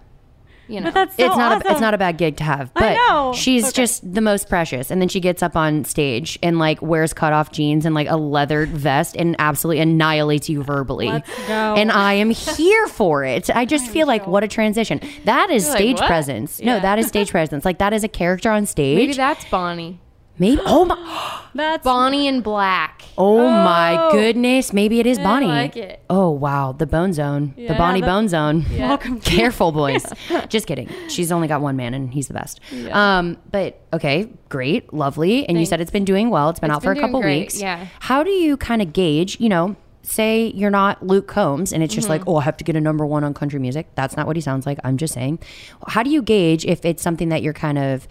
[0.68, 2.72] You know, But that's so it's not a, it's not a bad gig to have,
[2.76, 3.34] I but know.
[3.34, 3.72] she's Okay.
[3.84, 4.90] just the most precious.
[4.90, 8.08] And then she gets up on stage and like wears cut off jeans and like
[8.10, 11.08] a leather vest and absolutely annihilates you verbally.
[11.08, 11.76] Let's go.
[11.76, 13.50] And I am here for it.
[13.56, 15.00] I just feel like what a transition.
[15.26, 16.60] That is You're stage "What?" presence.
[16.62, 17.64] No, that is stage presence.
[17.66, 18.98] Like that is a character on stage.
[18.98, 20.00] maybe that's Bonnie.
[20.38, 20.62] Maybe.
[20.66, 21.42] Oh my.
[21.54, 23.04] That's Bonnie in black.
[23.18, 24.74] Oh, my goodness.
[24.74, 25.46] Maybe it is Bonnie.
[25.46, 26.02] I like it.
[26.10, 28.66] Oh wow, the Bone Zone, the Yeah, Bonnie the- Bone Zone.
[28.78, 30.06] Welcome to Careful, boys.
[30.50, 30.90] Just kidding.
[31.08, 32.60] She's only got one man, and he's the best.
[32.92, 35.48] Um, but okay, great, lovely.
[35.48, 36.50] And you said it's been doing well.
[36.50, 37.62] It's been It's out for been a couple doing great, weeks.
[37.62, 37.88] yeah.
[38.02, 39.40] How do you kind of gauge?
[39.40, 42.12] You know, say you're not Luke Combs, and it's just Mm-hmm.
[42.12, 43.88] like, oh, I have to get a number one on country music.
[43.96, 44.78] That's not what he sounds like.
[44.84, 45.40] I'm just saying.
[45.88, 48.08] How do you gauge if it's something that you're kind of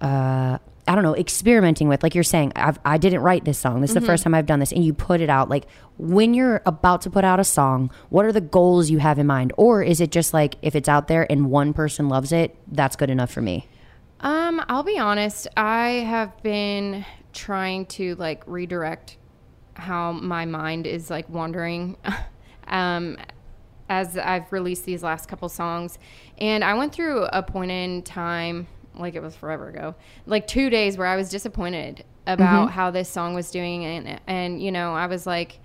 [0.00, 0.56] uh,
[0.90, 2.02] I don't know, experimenting with.
[2.02, 3.80] Like you're saying, I've, I didn't write this song.
[3.80, 4.72] This is the first time I've done this.
[4.72, 5.48] And you put it out.
[5.48, 5.66] Like
[5.98, 9.24] when you're about to put out a song, what are the goals you have in
[9.28, 9.52] mind?
[9.56, 12.96] Or is it just like if it's out there and one person loves it, that's
[12.96, 13.68] good enough for me?
[14.18, 15.46] Um, I'll be honest.
[15.56, 19.16] I have been trying to like redirect
[19.74, 21.98] how my mind is like wandering.
[22.66, 23.16] um,
[23.88, 26.00] as I've released these last couple songs,
[26.38, 29.94] and I went through a point in time, like it was forever ago,
[30.26, 34.62] like two days where I was disappointed about how this song was doing, and and
[34.62, 35.60] you know I was like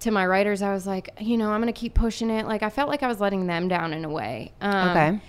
[0.00, 2.46] to my writers, I was like, you know, I'm gonna keep pushing it.
[2.46, 4.52] Like I felt like I was letting them down in a way.
[4.60, 5.20] Um, Okay.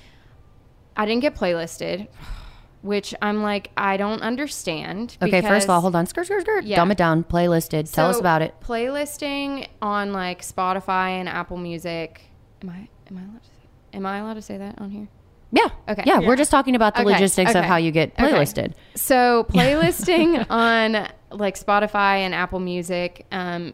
[0.97, 2.07] I didn't get playlisted,
[2.81, 5.17] which I'm like, I don't understand.
[5.21, 6.05] Okay, first of all, hold on.
[6.05, 6.63] Skirt, skirt, skirt.
[6.65, 6.75] Yeah.
[6.77, 7.23] Dumb it down.
[7.23, 7.91] Playlisted.
[7.91, 8.55] Tell us about it.
[8.61, 12.21] Playlisting on like Spotify and Apple Music.
[12.61, 15.07] Am I am I allowed to say, am I allowed to say that on here?
[15.51, 15.67] Yeah.
[15.87, 16.03] Okay.
[16.05, 18.23] Yeah, we're just talking about the Okay, logistics of how you get okay.
[18.23, 18.73] playlisted.
[18.95, 23.73] So playlisting on like Spotify and Apple Music um,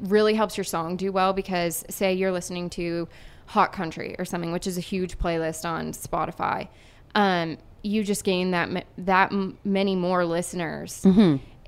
[0.00, 3.08] really helps your song do well because say you're listening to
[3.46, 6.68] Hot Country or something, which is a huge playlist on Spotify.
[7.14, 9.32] Um, you just gain that that
[9.64, 11.04] many more listeners.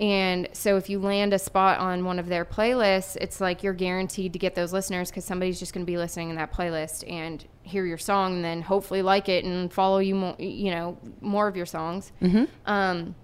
[0.00, 3.72] And so if you land a spot on one of their playlists, it's like you're
[3.72, 7.08] guaranteed to get those listeners because somebody's just going to be listening in that playlist
[7.10, 10.98] and hear your song and then hopefully like it and follow you more, you know,
[11.20, 12.10] more of your songs.
[12.66, 13.14] Um,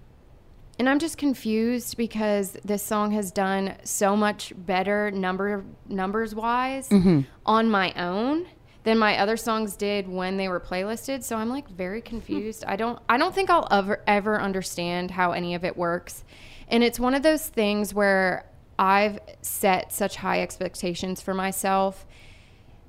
[0.79, 6.87] and I'm just confused because this song has done so much better number numbers wise
[6.89, 7.25] Mhm.
[7.45, 8.47] on my own
[8.83, 11.23] than my other songs did when they were playlisted.
[11.23, 12.63] So I'm like very confused.
[12.65, 16.23] I don't I don't think I'll ever ever understand how any of it works.
[16.71, 18.45] And it's one of those things where
[18.79, 22.05] I've set such high expectations for myself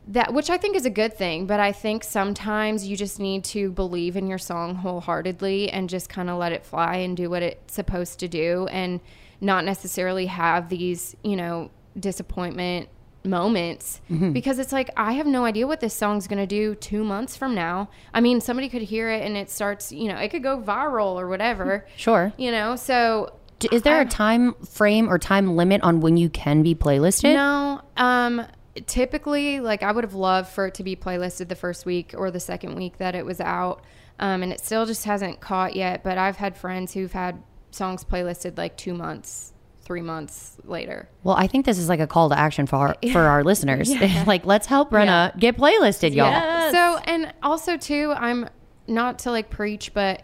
[0.09, 3.45] that which I think is a good thing, but I think sometimes you just need
[3.45, 7.31] to believe in your song wholeheartedly and just kind of let it fly and do
[7.31, 8.99] what it's supposed to do and
[9.41, 12.89] not necessarily have these, you know, disappointment
[13.25, 14.33] moments Mhm.
[14.33, 17.37] because it's like I have no idea what this song's going to do 2 months
[17.37, 17.89] from now.
[18.13, 21.15] I mean, somebody could hear it and it starts, you know, it could go viral
[21.15, 21.87] or whatever.
[21.97, 22.33] Sure.
[22.37, 23.35] You know, so
[23.71, 27.35] Is there a time frame or time limit on when you can be playlisted?
[27.35, 27.81] No.
[27.97, 28.47] Um
[28.87, 32.31] typically like I would have loved for it to be playlisted the first week or
[32.31, 33.85] the second week that it was out.
[34.19, 38.05] Um and it still just hasn't caught yet, but I've had friends who've had songs
[38.05, 41.09] playlisted like 2 months, 3 months later.
[41.23, 43.93] Well, I think this is like a call to action for our, for our listeners.
[43.93, 44.25] Yeah.
[44.27, 46.71] like, let's help Brenna get playlisted, y'all.
[46.71, 48.49] So, and also too, I'm
[48.87, 50.23] not to like preach, but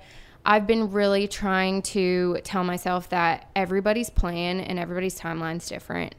[0.48, 6.14] I've been really trying to tell myself that everybody's plan and everybody's timeline's different.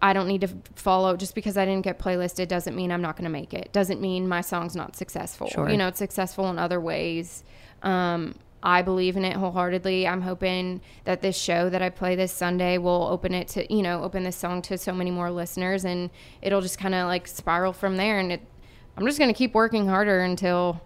[0.00, 3.16] I don't need to follow just because I didn't get playlisted doesn't mean I'm not
[3.16, 3.70] going to make it.
[3.74, 5.48] Doesn't mean my song's not successful.
[5.48, 5.68] Sure.
[5.68, 7.44] You know, it's successful in other ways.
[7.82, 10.08] Um, I believe in it wholeheartedly.
[10.08, 13.82] I'm hoping that this show that I play this Sunday will open it to, you
[13.82, 16.08] know, open this song to so many more listeners and
[16.40, 18.18] it'll just kind of like spiral from there.
[18.18, 18.40] And it,
[18.96, 20.80] I'm just going to keep working harder until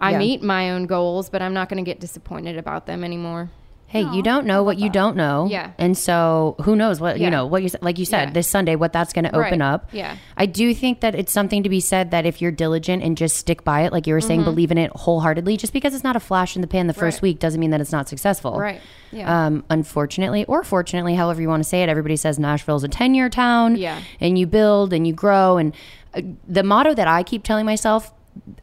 [0.00, 0.18] I Yeah.
[0.18, 3.50] meet my own goals, but I'm not going to get disappointed about them anymore.
[3.86, 5.48] Hey, you don't know what you don't know.
[5.50, 5.70] Yeah.
[5.76, 7.24] And so who knows what, Yeah.
[7.24, 8.32] you know, what you, like you said, Yeah.
[8.34, 9.62] this Sunday, what that's going to open Right.
[9.62, 9.88] up.
[9.90, 10.14] Yeah.
[10.36, 13.36] I do think that it's something to be said that if you're diligent and just
[13.36, 14.44] stick by it, like you were saying, Mhm.
[14.44, 17.16] believe in it wholeheartedly, just because it's not a flash in the pan the first
[17.16, 17.22] Right.
[17.22, 18.56] week doesn't mean that it's not successful.
[18.60, 18.80] Right.
[19.10, 19.46] Yeah.
[19.46, 23.14] Um, unfortunately, or fortunately, however you want to say it, everybody says Nashville's a 10
[23.16, 23.74] year town.
[23.74, 23.96] Yeah.
[24.20, 25.56] And you build and you grow.
[25.58, 25.74] And
[26.14, 28.12] uh, the motto that I keep telling myself,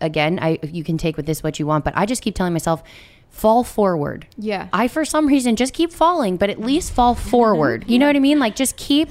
[0.01, 2.53] again, I you can take with this what you want, but I just keep telling
[2.53, 2.83] myself,
[3.29, 4.25] fall forward.
[4.37, 4.67] Yeah.
[4.73, 7.85] I, for some reason, just keep falling, but at least fall forward.
[7.87, 8.39] You know what I mean?
[8.39, 9.09] Like, just keep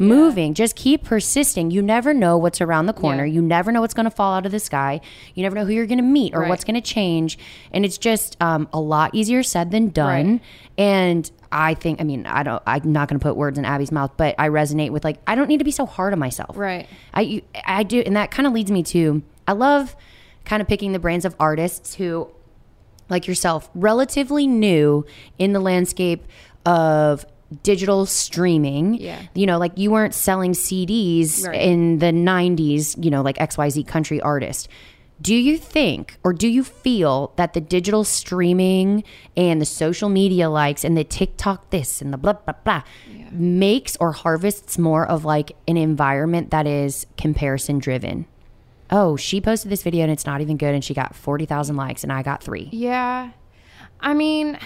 [0.00, 1.70] moving, just keep persisting.
[1.72, 3.24] You never know what's around the corner.
[3.24, 5.00] You never know what's going to fall out of the sky.
[5.34, 6.48] You never know who you're going to meet or Right.
[6.48, 7.36] what's going to change.
[7.72, 10.32] And it's just um, a lot easier said than done.
[10.32, 10.40] Right.
[10.78, 13.90] And I think, I mean, I don't, I'm not going to put words in Abby's
[13.90, 16.56] mouth, but I resonate with like, I don't need to be so hard on myself.
[16.56, 16.86] Right.
[17.12, 18.00] I, I do.
[18.00, 19.96] And that kind of leads me to, I love
[20.44, 22.30] kind of picking the brains of artists who
[23.08, 25.04] like yourself, relatively new
[25.38, 26.24] in the landscape
[26.66, 27.24] of
[27.62, 28.94] digital streaming.
[28.94, 29.22] Yeah.
[29.34, 31.60] You know, like you weren't selling CDs Right.
[31.60, 34.68] in the 90s, you know, like XYZ country artist.
[35.20, 39.02] Do you think or do you feel that the digital streaming
[39.36, 42.82] and the social media likes and the TikTok this and the blah, blah, blah
[43.32, 48.26] makes or harvests more of like an environment that is comparison driven?
[48.90, 52.02] Oh, she posted this video and it's not even good and she got 40,000 likes
[52.02, 52.68] and I got three.
[52.72, 53.30] Yeah.
[54.00, 54.58] I mean,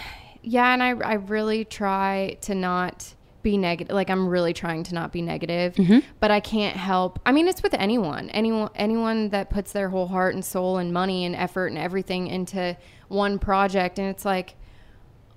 [0.43, 3.93] yeah, and I, I really try to not be negative.
[3.95, 6.05] Like I'm really trying to not be negative, Mhm.
[6.21, 7.19] but I can't help.
[7.27, 10.93] I mean, it's with anyone, anyone, anyone that puts their whole heart and soul and
[10.93, 12.77] money and effort and everything into
[13.09, 13.99] one project.
[13.99, 14.55] And it's like,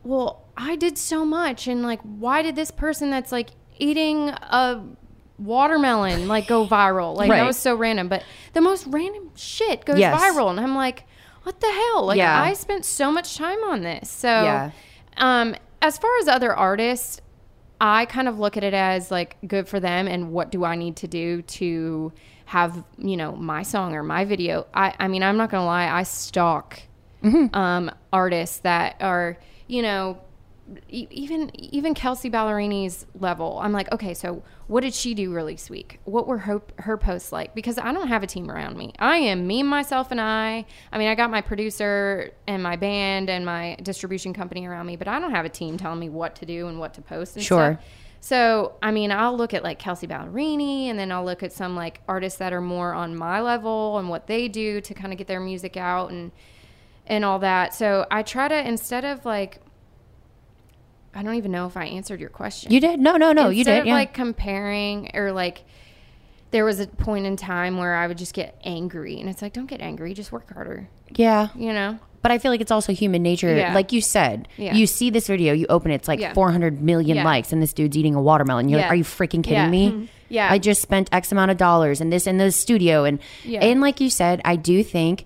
[0.04, 1.68] well, I did so much.
[1.68, 4.82] And like, why did this person that's like eating a
[5.38, 7.16] watermelon like go viral?
[7.16, 7.38] Like Right.
[7.40, 10.14] that was so random, but the most random shit goes Yes.
[10.14, 10.50] viral.
[10.50, 11.06] And I'm like,
[11.44, 12.06] what the hell?
[12.06, 12.42] Like Yeah.
[12.42, 14.10] I spent so much time on this.
[14.10, 14.72] So Yeah.
[15.18, 17.22] um as far as other artists,
[17.80, 20.76] I kind of look at it as like good for them and what do I
[20.76, 22.14] need to do to
[22.46, 24.66] have, you know, my song or my video.
[24.74, 26.82] I I mean, I'm not to lie, I stalk
[27.54, 30.20] um artists that are, you know,
[30.90, 33.60] even even Kelsea Ballerini's level.
[33.62, 36.00] I'm like, okay, so what did she do really week?
[36.06, 37.54] What were her her posts like?
[37.54, 38.94] Because I don't have a team around me.
[38.98, 40.66] I am me, myself, and I.
[40.92, 44.96] I mean, I got my producer and my band and my distribution company around me,
[44.96, 47.36] but I don't have a team telling me what to do and what to post.
[47.36, 47.74] And Sure.
[47.74, 47.86] Stuff.
[48.22, 51.76] So, I mean, I'll look at like Kelsey Ballerini and then I'll look at some
[51.76, 55.20] like artists that are more on my level and what they do to kind of
[55.20, 56.32] get their music out and
[57.06, 57.76] and all that.
[57.76, 59.60] So, I try to instead of like
[61.16, 62.72] I don't even know if I answered your question.
[62.72, 63.00] You did?
[63.00, 63.94] No, no, no, you Instead did, Of yeah.
[63.94, 65.64] like comparing or like
[66.52, 69.54] there was a point in time where I would just get angry and it's like
[69.54, 70.88] don't get angry, just work harder.
[71.10, 71.50] Yeah.
[71.56, 72.00] You know?
[72.22, 73.56] But I feel like it's also human nature.
[73.56, 73.74] Yeah.
[73.74, 74.74] Like you said, Yeah.
[74.74, 76.34] you see this video, you open it, it's like Yeah.
[76.34, 78.68] 400 million likes, and this dude's eating a watermelon.
[78.68, 80.10] You're like, are you freaking kidding me?
[80.28, 80.52] Yeah.
[80.52, 83.04] I just spent X amount of dollars and this in the studio.
[83.04, 85.26] And, and like you said, I do think,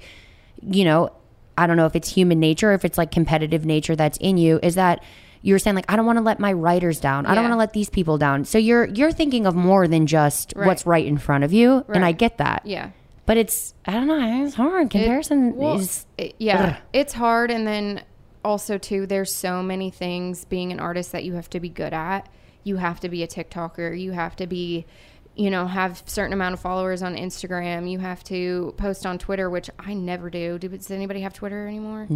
[0.61, 1.13] you know,
[1.57, 4.37] I don't know if it's human nature or if it's like competitive nature that's in
[4.37, 5.01] you, is that
[5.41, 7.25] you were saying like I don't want to let my writers down.
[7.25, 8.45] I don't want to let these people down.
[8.45, 10.67] So you're you're thinking of more than just Right.
[10.67, 12.63] what's right in front of you, and I get that.
[12.65, 12.89] Yeah.
[13.25, 14.45] But it's I don't know.
[14.45, 14.89] It's hard.
[14.89, 16.81] Comparison well, is it- yeah, Ugh.
[16.93, 17.51] it's hard.
[17.51, 18.03] And then
[18.43, 21.93] also too, there's so many things being an artist that you have to be good
[21.93, 22.27] at.
[22.63, 23.99] You have to be a TikToker.
[23.99, 24.85] You have to be,
[25.39, 27.89] you know, have certain amount of followers on Instagram.
[27.89, 30.59] You have to post on Twitter, which I never do.
[30.59, 32.01] Do does anybody have Twitter anymore?
[32.09, 32.13] I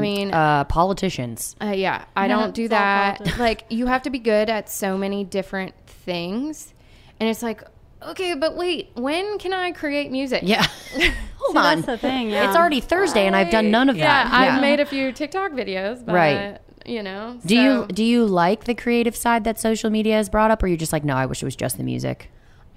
[0.00, 1.54] mean, uh, politicians.
[1.62, 3.36] uh, yeah, I Yeah, don't do that.
[3.38, 6.72] Like, you have to be good at so many different things.
[7.20, 7.62] And it's like,
[8.02, 10.42] okay, but wait, when can I create music?
[10.44, 10.62] Yeah.
[11.36, 11.76] Hold See, on.
[11.82, 12.30] that's the thing.
[12.30, 12.48] Yeah.
[12.48, 14.32] It's already Thursday, and I've done none of Yeah, that.
[14.32, 16.58] I've made a few TikTok videos, but, Right.
[16.86, 17.38] You know.
[17.44, 20.66] Do you do you like the creative side that social media has brought up, or
[20.66, 22.30] you're just like, no, I wish it was just the music?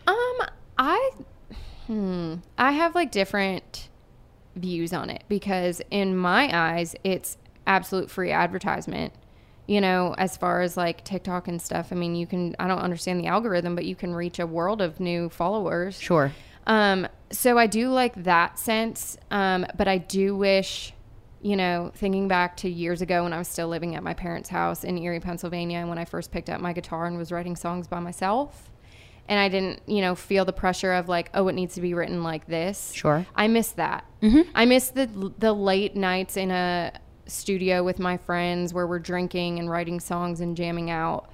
[0.08, 0.42] Um,
[0.78, 1.12] I,
[1.88, 3.90] hmm, I have like different
[4.56, 9.14] views on it because in my eyes, it's absolute free advertisement.
[9.66, 12.80] You know, as far as like TikTok and stuff, I mean, you can, I don't
[12.80, 16.00] understand the algorithm, but you can reach a world of new followers.
[16.00, 16.34] Sure.
[16.68, 19.18] Um, so I do like that sense.
[19.32, 20.93] Um, but I do wish,
[21.44, 24.50] you know, thinking back to years ago when I was still living at my parents'
[24.50, 27.56] house in Erie, Pennsylvania, and when I first picked up my guitar and was writing
[27.56, 28.72] songs by myself.
[29.28, 31.94] And I didn't, you know, feel the pressure of like, oh, it needs to be
[31.94, 32.92] written like this.
[32.94, 33.26] Sure.
[33.36, 34.06] I miss that.
[34.22, 34.50] Mm-hmm.
[34.56, 36.94] I miss the the late nights in a
[37.26, 41.30] studio with my friends where we're drinking and writing songs and jamming out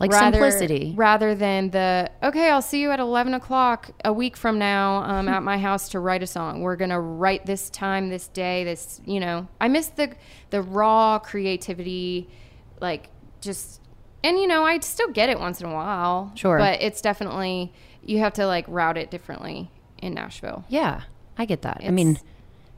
[0.00, 0.94] Like simplicity.
[0.96, 5.28] rather than the okay i'll see you at 11 o'clock a week from now um,
[5.28, 9.00] at my house to write a song we're gonna write this time this day this
[9.04, 10.10] you know i miss the
[10.50, 12.28] the raw creativity
[12.80, 13.10] like
[13.42, 13.80] just
[14.24, 16.56] and you know i still get it once in a while Sure.
[16.58, 17.72] but it's definitely
[18.02, 21.02] you have to like route it differently in nashville Yeah,
[21.36, 21.82] I get that.
[21.84, 22.18] I mean,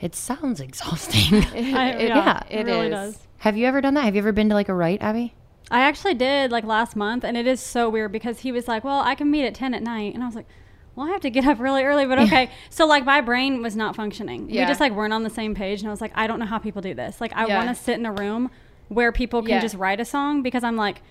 [0.01, 1.35] it sounds exhausting.
[1.55, 2.91] I, it- yeah, it it really is.
[2.93, 3.18] does.
[3.39, 4.05] Have you ever done that?
[4.05, 5.35] Have you ever been to like a write, Abby?
[5.73, 8.85] I actually did like last month, and it is so weird because he was like,
[8.85, 10.47] "Well, I can meet at ten at night," and I was like,
[10.95, 13.75] "Well, I have to get up really early, but okay." so like my brain was
[13.75, 14.49] not functioning.
[14.51, 14.62] Yeah.
[14.62, 16.47] We just like weren't on the same page, and I was like, "I don't know
[16.47, 17.20] how people do this.
[17.20, 17.57] Like, I Yeah.
[17.64, 18.51] want to sit in a room
[18.89, 19.61] where people can Yeah.
[19.61, 21.03] just write a song because I'm like."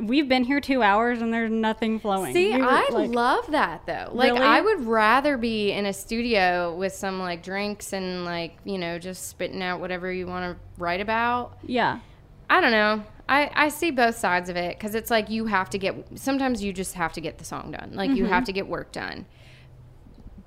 [0.00, 2.32] We've been here two hours and there's nothing flowing.
[2.32, 4.10] See, We were, I like- love that though.
[4.12, 4.44] Like, Really?
[4.44, 9.00] I would rather be in a studio with some like drinks and like you know
[9.00, 11.58] just spitting out whatever you want to write about.
[11.66, 11.98] Yeah.
[12.48, 13.02] I don't know.
[13.28, 15.94] I, I see both sides of it because it's like you have to get.
[16.14, 17.90] Sometimes you just have to get the song done.
[17.94, 18.28] Like you Mhm.
[18.30, 19.26] have to get work done.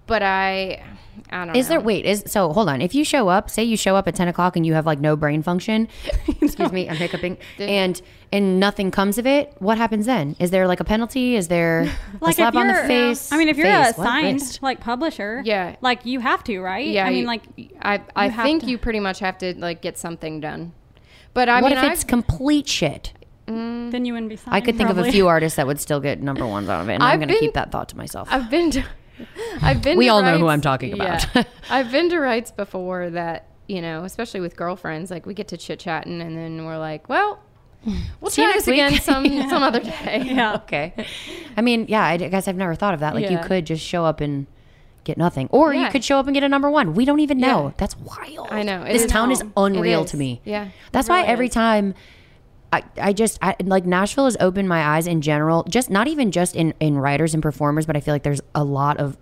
[0.07, 0.83] But I,
[1.29, 1.53] I don't.
[1.53, 1.59] Know.
[1.59, 1.75] Is know.
[1.75, 2.05] there wait?
[2.05, 2.51] Is so?
[2.51, 2.81] Hold on.
[2.81, 4.99] If you show up, say you show up at ten o'clock and you have like
[4.99, 5.87] no brain function,
[6.41, 8.01] excuse me, I'm hiccuping, and
[8.33, 9.53] and nothing comes of it.
[9.59, 10.35] What happens then?
[10.39, 11.35] Is there like a penalty?
[11.35, 11.81] Is there
[12.21, 13.31] a slap on the you're, face?
[13.31, 14.05] I mean, if you're Face, a what?
[14.05, 14.63] signed Wrist.
[14.63, 15.75] like publisher, Yeah.
[15.81, 16.87] like you have to, right?
[16.87, 17.43] Yeah, I mean, like
[17.81, 20.73] I I you think to- you pretty much have to like get something done.
[21.33, 23.13] But I what mean, if it's I've- complete shit?
[23.47, 23.91] Mm.
[23.91, 24.55] then you wouldn't be signed.
[24.55, 26.89] I could think of a few artists that would still get number ones out of
[26.89, 28.29] it, and I'm I've going to keep that thought to myself.
[28.31, 28.83] I've been to,
[29.61, 29.97] I've been.
[29.97, 31.27] We to all know who I'm talking about.
[31.35, 31.43] Yeah.
[31.69, 35.09] I've been to writes before that you know, especially with girlfriends.
[35.11, 37.39] Like we get to chit chatting, and then we're like, well,
[38.19, 39.01] we'll See you try next this again week.
[39.01, 40.23] some some other day.
[40.25, 40.55] Yeah.
[40.55, 40.93] okay.
[41.57, 43.15] I mean, yeah, I guess I've never thought of that.
[43.15, 44.45] Like you could just show up and
[45.03, 46.93] get nothing, or you could show up and get a number one.
[46.93, 47.65] We don't even know.
[47.67, 47.71] Yeah.
[47.77, 48.47] That's wild.
[48.51, 48.83] I know.
[48.83, 50.11] It This is- town is unreal is.
[50.11, 50.41] to me.
[50.45, 51.53] Yeah, That's why every is.
[51.53, 51.93] time.
[52.73, 55.63] I, I just I, like Nashville has opened my eyes in general.
[55.63, 58.63] Just not even just in in writers and performers, but I feel like there's a
[58.63, 59.17] lot of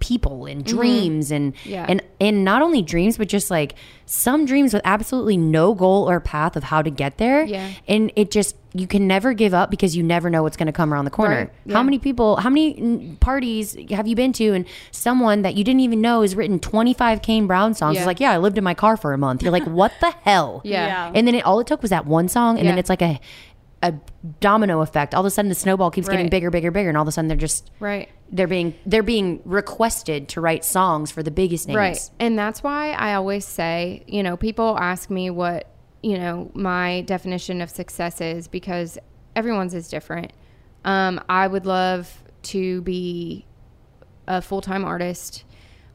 [0.00, 1.68] people and dreams and Mm-hmm.
[1.70, 1.86] Yeah.
[1.88, 3.74] and and not only dreams but just like
[4.06, 7.70] some dreams with absolutely no goal or path of how to get there Yeah.
[7.88, 10.72] and it just you can never give up because you never know what's going to
[10.72, 11.74] come around the corner Right.
[11.74, 15.80] how many people how many parties have you been to and someone that you didn't
[15.80, 18.74] even know has written 25 kane brown songs is like yeah i lived in my
[18.74, 20.86] car for a month you're like what the hell Yeah.
[20.86, 21.12] Yeah.
[21.14, 23.20] and then it all it took was that one song and then it's like a
[23.82, 23.92] a
[24.40, 27.02] domino effect all of a sudden the snowball keeps getting bigger bigger bigger and all
[27.02, 28.08] of a sudden they're just Right.
[28.34, 31.76] They're being they're being requested to write songs for the biggest names.
[31.76, 32.10] Right.
[32.18, 35.70] And that's why I always say, you know, people ask me what,
[36.02, 38.98] you know, my definition of success is because
[39.36, 40.32] everyone's is different.
[40.84, 43.46] Um, I would love to be
[44.26, 45.44] a full time artist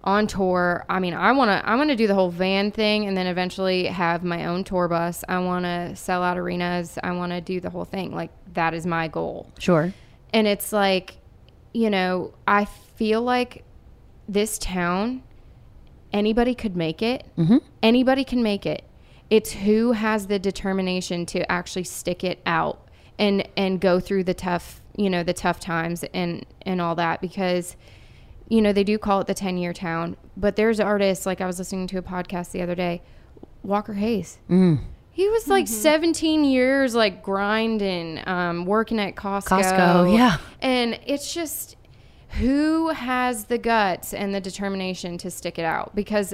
[0.06, 0.86] on tour.
[0.88, 3.28] I mean, I want to I want to do the whole van thing and then
[3.28, 5.26] eventually have my own tour bus.
[5.28, 6.98] I want to sell out arenas.
[7.04, 8.16] I want to do the whole thing.
[8.16, 9.52] Like that is my goal.
[9.60, 9.94] Sure.
[10.32, 11.19] And it's like,
[11.74, 13.64] you know, I feel like
[14.28, 15.24] this town,
[16.14, 17.26] anybody could make it.
[17.38, 17.58] Mm-hmm.
[17.82, 18.84] Anybody can make it.
[19.30, 24.34] It's who has the determination to actually stick it out and and go through the
[24.34, 27.76] tough, you know, the tough times and and all that because
[28.50, 31.46] you know, they do call it the 10 year town, but there's artists like I
[31.46, 33.02] was listening to a podcast the other day,
[33.62, 34.40] Walker Hayes.
[34.50, 34.80] Mm.
[35.20, 39.64] He was like 17 years, like grinding, um, working at Costco.
[39.64, 40.38] Costco, yeah.
[40.62, 41.76] And it's just
[42.38, 45.94] who has the guts and the determination to stick it out?
[45.94, 46.34] Because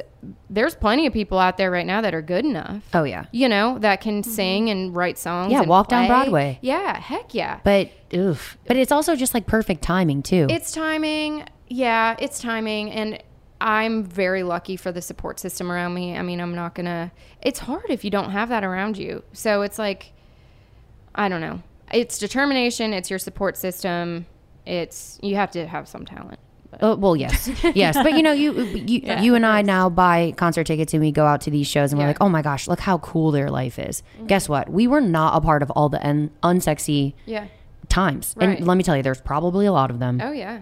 [0.51, 2.83] there's plenty of people out there right now that are good enough.
[2.93, 3.25] Oh yeah.
[3.31, 5.51] You know, that can sing and write songs.
[5.51, 6.05] Yeah, walk down.
[6.05, 6.59] Broadway.
[6.61, 7.61] Yeah, heck yeah.
[7.63, 8.55] But oof.
[8.67, 10.45] But it's also just like perfect timing too.
[10.47, 11.47] It's timing.
[11.69, 12.91] Yeah, it's timing.
[12.91, 13.23] And
[13.66, 16.16] I'm very lucky for the support system around me.
[16.16, 17.11] I mean, I'm not to,
[17.41, 19.24] it's hard if you don't have that around you.
[19.34, 20.13] So it's like,
[21.16, 21.63] I don't know.
[21.91, 24.28] It's determination, it's your support system.
[24.68, 26.39] It's, you have to have some talent.
[26.80, 30.34] Oh, well, yes, yes, but you know, you you Yeah, you and I now buy
[30.38, 32.68] concert tickets and we go out to these shows and we're like, oh my gosh,
[32.68, 34.03] look how cool their life is.
[34.18, 34.28] Mm-hmm.
[34.28, 34.70] Guess what?
[34.70, 37.47] We were not a part of all the un- unsexy Yeah.
[37.89, 38.59] times, Right.
[38.59, 40.22] and let me tell you, there's probably a lot of them.
[40.22, 40.61] Oh, yeah.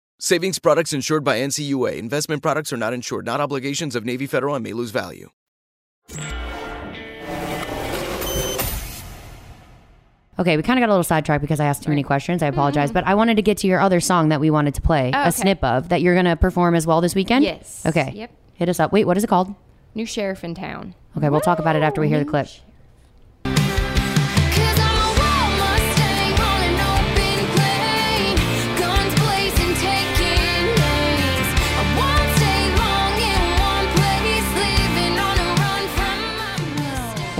[0.23, 1.97] Savings products insured by NCUA.
[1.97, 5.31] Investment products are not insured, not obligations of Navy Federal and may lose value.
[10.37, 12.43] Okay, we kind of got a little sidetracked because I asked too many questions.
[12.43, 12.53] I mm-hmm.
[12.53, 15.09] apologize, but I wanted to get to your other song that we wanted to play,
[15.11, 15.31] Oh, a okay.
[15.31, 17.43] snip of that you're gonna perform as well this weekend.
[17.43, 17.83] Yes.
[17.83, 18.11] Okay.
[18.13, 18.31] Yep.
[18.53, 18.91] Hit us up.
[18.91, 19.55] Wait, what is it called?
[19.95, 20.93] New sheriff in town.
[21.17, 22.47] Okay, we'll talk about it after we hear the clip.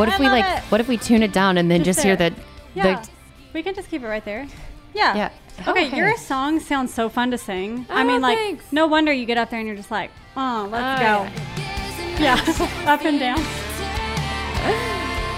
[0.02, 0.46] What if I we like?
[0.58, 0.64] it.
[0.72, 2.34] What if we tune it down and then just, Just hear the
[2.74, 3.02] Yeah.
[3.04, 3.10] the
[3.54, 4.48] We can just keep it right there.
[4.96, 5.16] Yeah.
[5.16, 5.30] Yeah.
[5.68, 5.98] Okay, Okay.
[5.98, 7.86] your song sounds so fun to sing.
[7.88, 8.66] I Oh, mean, like, thanks.
[8.72, 12.24] no wonder you get up there and you're just like, oh, let's Oh, go.
[12.24, 12.34] Yeah.
[12.92, 13.38] up and down.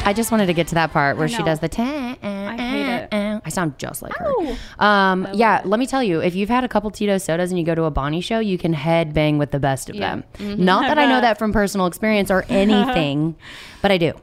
[0.05, 2.15] I just wanted to get to that part where she does the ta.
[2.23, 3.41] I hate it.
[3.45, 4.31] I sound just like her.
[4.79, 7.65] Um, yeah, let me tell you, if you've had a couple Tito sodas and you
[7.65, 10.09] go to a Bonnie show, you can head bang with the best of Yeah.
[10.15, 10.23] them.
[10.37, 10.57] Mhm.
[10.59, 13.35] Not that I know that from personal experience or anything,
[13.81, 14.13] but I do.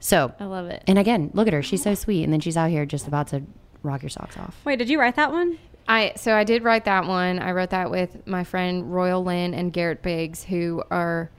[0.00, 0.82] So, I love it.
[0.86, 1.62] and again, look at her.
[1.62, 2.22] She's so sweet.
[2.24, 3.42] And then she's out here just about to
[3.82, 4.56] rock your socks off.
[4.64, 5.58] Wait, did you write that one?
[5.88, 7.38] I so I did write that one.
[7.38, 11.30] I wrote that with my friend Royale Lynn and Garrett Biggs, who are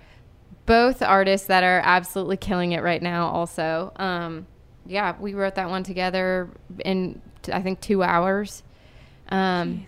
[0.66, 3.28] both artists that are absolutely killing it right now.
[3.28, 4.48] Also, um,
[4.86, 6.50] yeah, we wrote that one together
[6.84, 8.64] in t- I think two hours.
[9.30, 9.86] Um,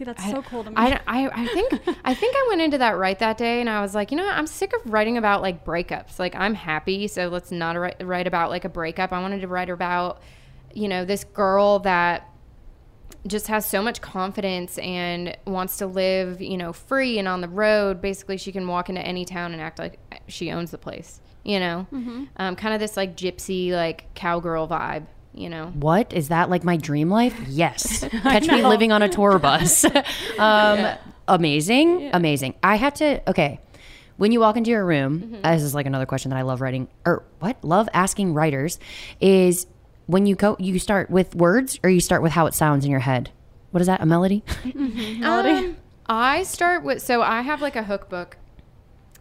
[0.00, 0.76] See, that's so cool to me.
[0.78, 1.72] I, I, I think
[2.04, 4.24] I think I went into that write that day, and I was like, you know,
[4.24, 4.34] what?
[4.34, 6.18] I'm sick of writing about like breakups.
[6.18, 9.12] Like I'm happy, so let's not write, write about like a breakup.
[9.12, 10.22] I wanted to write about,
[10.72, 12.30] you know, this girl that
[13.26, 17.48] just has so much confidence and wants to live, you know, free and on the
[17.48, 18.00] road.
[18.00, 19.98] Basically, she can walk into any town and act like
[20.28, 21.20] she owns the place.
[21.44, 22.28] You know, Mhm.
[22.38, 25.04] um, kind of this like gypsy, like cowgirl vibe.
[25.40, 27.34] You know, What is that like my dream life?
[27.48, 28.00] Yes.
[28.22, 29.84] Catch me living on a tour bus.
[29.84, 29.94] um,
[30.38, 30.98] Yeah.
[31.28, 32.54] Amazing, amazing.
[32.62, 33.28] I had to.
[33.30, 33.60] Okay,
[34.16, 35.42] when you walk into your room, Mm-hmm.
[35.42, 38.78] this is like another question that I love writing or what love asking writers
[39.20, 39.66] is
[40.06, 42.90] when you go you start with words or you start with how it sounds in
[42.90, 43.30] your head.
[43.70, 44.00] What is that?
[44.02, 44.42] A melody?
[45.22, 45.76] Um,
[46.06, 48.36] I start with so I have like a hook book.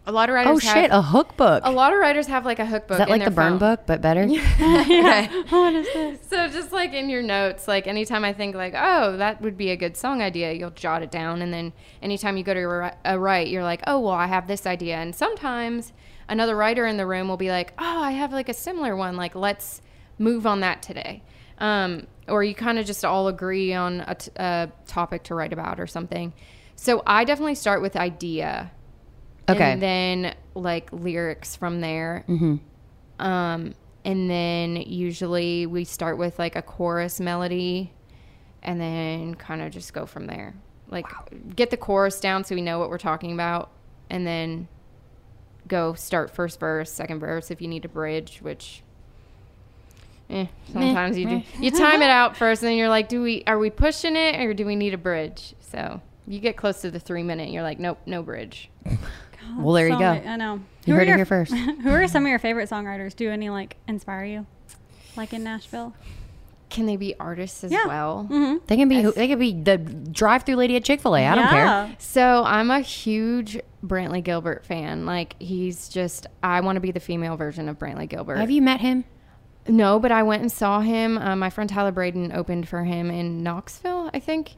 [0.09, 0.63] A lot of writers.
[0.63, 1.61] Oh have- shit, a hook book.
[1.63, 2.95] A lot of writers have like a hook book.
[2.95, 3.59] Is that like the burn phone.
[3.59, 4.21] book but better?
[4.23, 5.27] okay.
[5.49, 6.19] what is this?
[6.27, 9.69] So just like in your notes, like anytime I think like, oh, that would be
[9.69, 12.97] a good song idea, you'll jot it down, and then anytime you go to a,
[13.05, 15.93] a write, you're like, oh, well, I have this idea, and sometimes
[16.27, 19.15] another writer in the room will be like, oh, I have like a similar one,
[19.15, 19.79] like let's
[20.17, 21.21] move on that today.
[21.59, 25.53] Um, or you kind of just all agree on a, t- a topic to write
[25.53, 26.33] about or something.
[26.75, 28.71] So I definitely start with idea.
[29.49, 29.71] Okay.
[29.71, 32.23] And then like lyrics from there.
[32.27, 32.59] Mhm.
[33.19, 33.73] Um,
[34.05, 37.91] and then usually we start with like a chorus melody
[38.63, 40.53] and then kind of just go from there.
[40.89, 41.05] Like
[41.55, 43.71] get the chorus down so we know what we're talking about
[44.09, 44.67] and then
[45.67, 48.81] go start first verse, second verse if you need a bridge, which
[50.29, 51.43] eh, sometimes you do.
[51.59, 54.39] You time it out first and then you're like, do we are we pushing it
[54.39, 55.53] or do we need a bridge?
[55.59, 58.69] So you get close to the three minute, and you're like, nope, no bridge.
[59.57, 60.13] Well, there you go.
[60.13, 60.61] many- I know.
[60.85, 61.53] You Who are heard it here first.
[61.83, 63.15] Who are some of your favorite songwriters?
[63.15, 64.45] Do any like inspire you?
[65.15, 65.93] Like in Nashville?
[66.69, 67.87] Can they be artists as Yeah.
[67.87, 68.27] well?
[68.29, 68.57] Mm-hmm.
[68.67, 71.25] They can be who they could be the drive-through lady at Chick-fil-A.
[71.25, 71.95] I don't care.
[71.97, 75.05] So I'm a huge Brantley Gilbert fan.
[75.05, 78.37] Like he's just I want to be the female version of Brantley Gilbert.
[78.37, 79.03] Have you met him?
[79.67, 81.17] No, but I went and saw him.
[81.17, 84.53] Uh, my friend Tyler Braden opened for him in Knoxville, I think.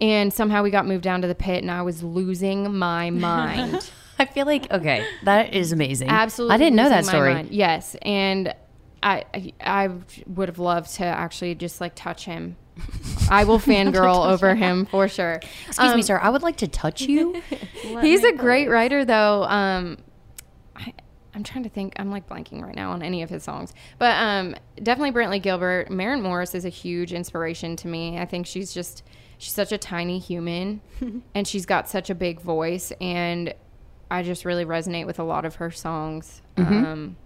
[0.00, 3.90] And somehow we got moved down to the pit, and I was losing my mind.
[4.18, 6.08] I feel like okay, that is amazing.
[6.08, 7.34] Absolutely, I didn't know that story.
[7.34, 7.50] mind.
[7.50, 8.54] Yes, and
[9.02, 9.90] I I- I
[10.26, 12.56] would have loved to actually just like touch him.
[13.30, 15.40] I will fangirl over him for sure.
[15.66, 16.18] Excuse me, Um, sir.
[16.20, 17.40] I would like to touch you.
[18.00, 19.44] He's a great writer, though.
[19.44, 19.98] Um,
[20.74, 20.92] I,
[21.34, 21.94] I'm trying to think.
[22.00, 25.90] I'm like blanking right now on any of his songs, but um, definitely Brantley Gilbert.
[25.90, 28.18] Maren Morris is a huge inspiration to me.
[28.18, 29.02] I think she's just
[29.38, 30.80] she's such a tiny human,
[31.34, 33.54] and she's got such a big voice, and
[34.14, 36.40] I just really resonate with a lot of her songs.
[36.56, 36.84] Mhm.
[36.86, 37.16] Um,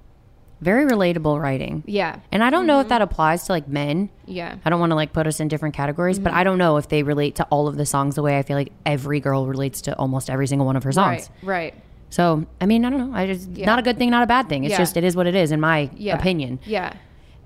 [0.61, 1.85] Very relatable writing.
[1.87, 2.17] Yeah.
[2.33, 4.09] And I don't know if that applies to like men.
[4.27, 4.57] Yeah.
[4.65, 6.37] I don't want to like put us in different categories, but Mhm.
[6.37, 8.57] I don't know if they relate to all of the songs the way I feel
[8.57, 11.31] like every girl relates to almost every single one of her songs.
[11.45, 11.49] Right.
[11.73, 11.75] Right.
[12.11, 13.17] So, I mean, I don't know.
[13.17, 13.67] I just Yeah.
[13.67, 14.65] not a good thing, not a bad thing.
[14.65, 14.79] It's Yeah.
[14.79, 16.17] just it is what it is in my Yeah.
[16.17, 16.59] opinion.
[16.65, 16.95] Yeah.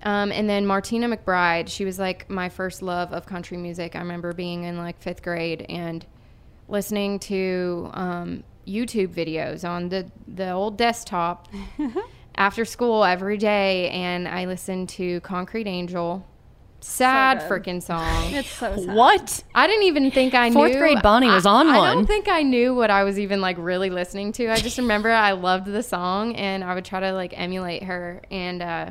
[0.04, 3.94] Um, and then Martina McBride, she was like my first love of country music.
[3.94, 6.06] I remember being in like fifth grade and
[6.68, 11.48] listening to um, YouTube videos on the the old desktop
[12.36, 16.26] after school every day, and I listened to Concrete Angel.
[16.84, 17.48] Sad good.
[17.48, 18.34] freaking song.
[18.34, 18.96] It's so sad.
[18.96, 19.44] What?
[19.54, 20.78] I didn't even think I Fourth knew.
[20.78, 21.88] grade Bonnie was on I one.
[21.90, 24.48] I don't think I knew what I was even like really listening to.
[24.48, 28.22] I just remember I loved the song and I would try to like emulate her.
[28.32, 28.90] And uh,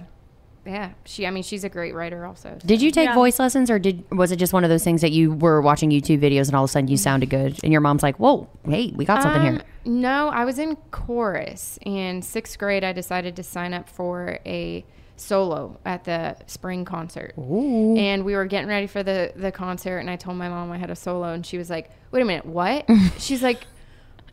[0.65, 1.25] yeah, she.
[1.25, 2.57] I mean, she's a great writer also.
[2.61, 2.67] so.
[2.67, 3.15] Did you take Yeah.
[3.15, 5.89] voice lessons or did was it just one of those things that you were watching
[5.89, 8.47] YouTube videos and all of a sudden you sounded good and your mom's like, "Whoa,
[8.65, 11.79] hey, we got something Um, here." No, I was in chorus.
[11.85, 14.85] In sixth grade, I decided to sign up for a
[15.15, 17.33] solo at the spring concert.
[17.37, 17.95] Ooh.
[17.97, 20.77] And we were getting ready for the, the concert, and I told my mom I
[20.77, 22.85] had a solo, and she was like, wait a minute, what?
[23.19, 23.65] She's like,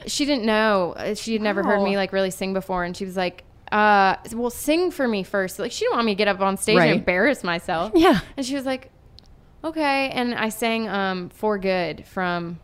[0.07, 0.95] she didn't know.
[0.97, 4.17] Uh, She had never heard me like really sing before, and she was like, uh,
[4.33, 5.59] well, sing for me first.
[5.59, 6.91] Like, she didn't want me to get up on stage Right.
[6.91, 7.93] and embarrass myself.
[7.95, 8.21] Yeah.
[8.37, 8.91] And she was like,
[9.65, 10.11] okay.
[10.11, 12.59] And I sang um, For Good from,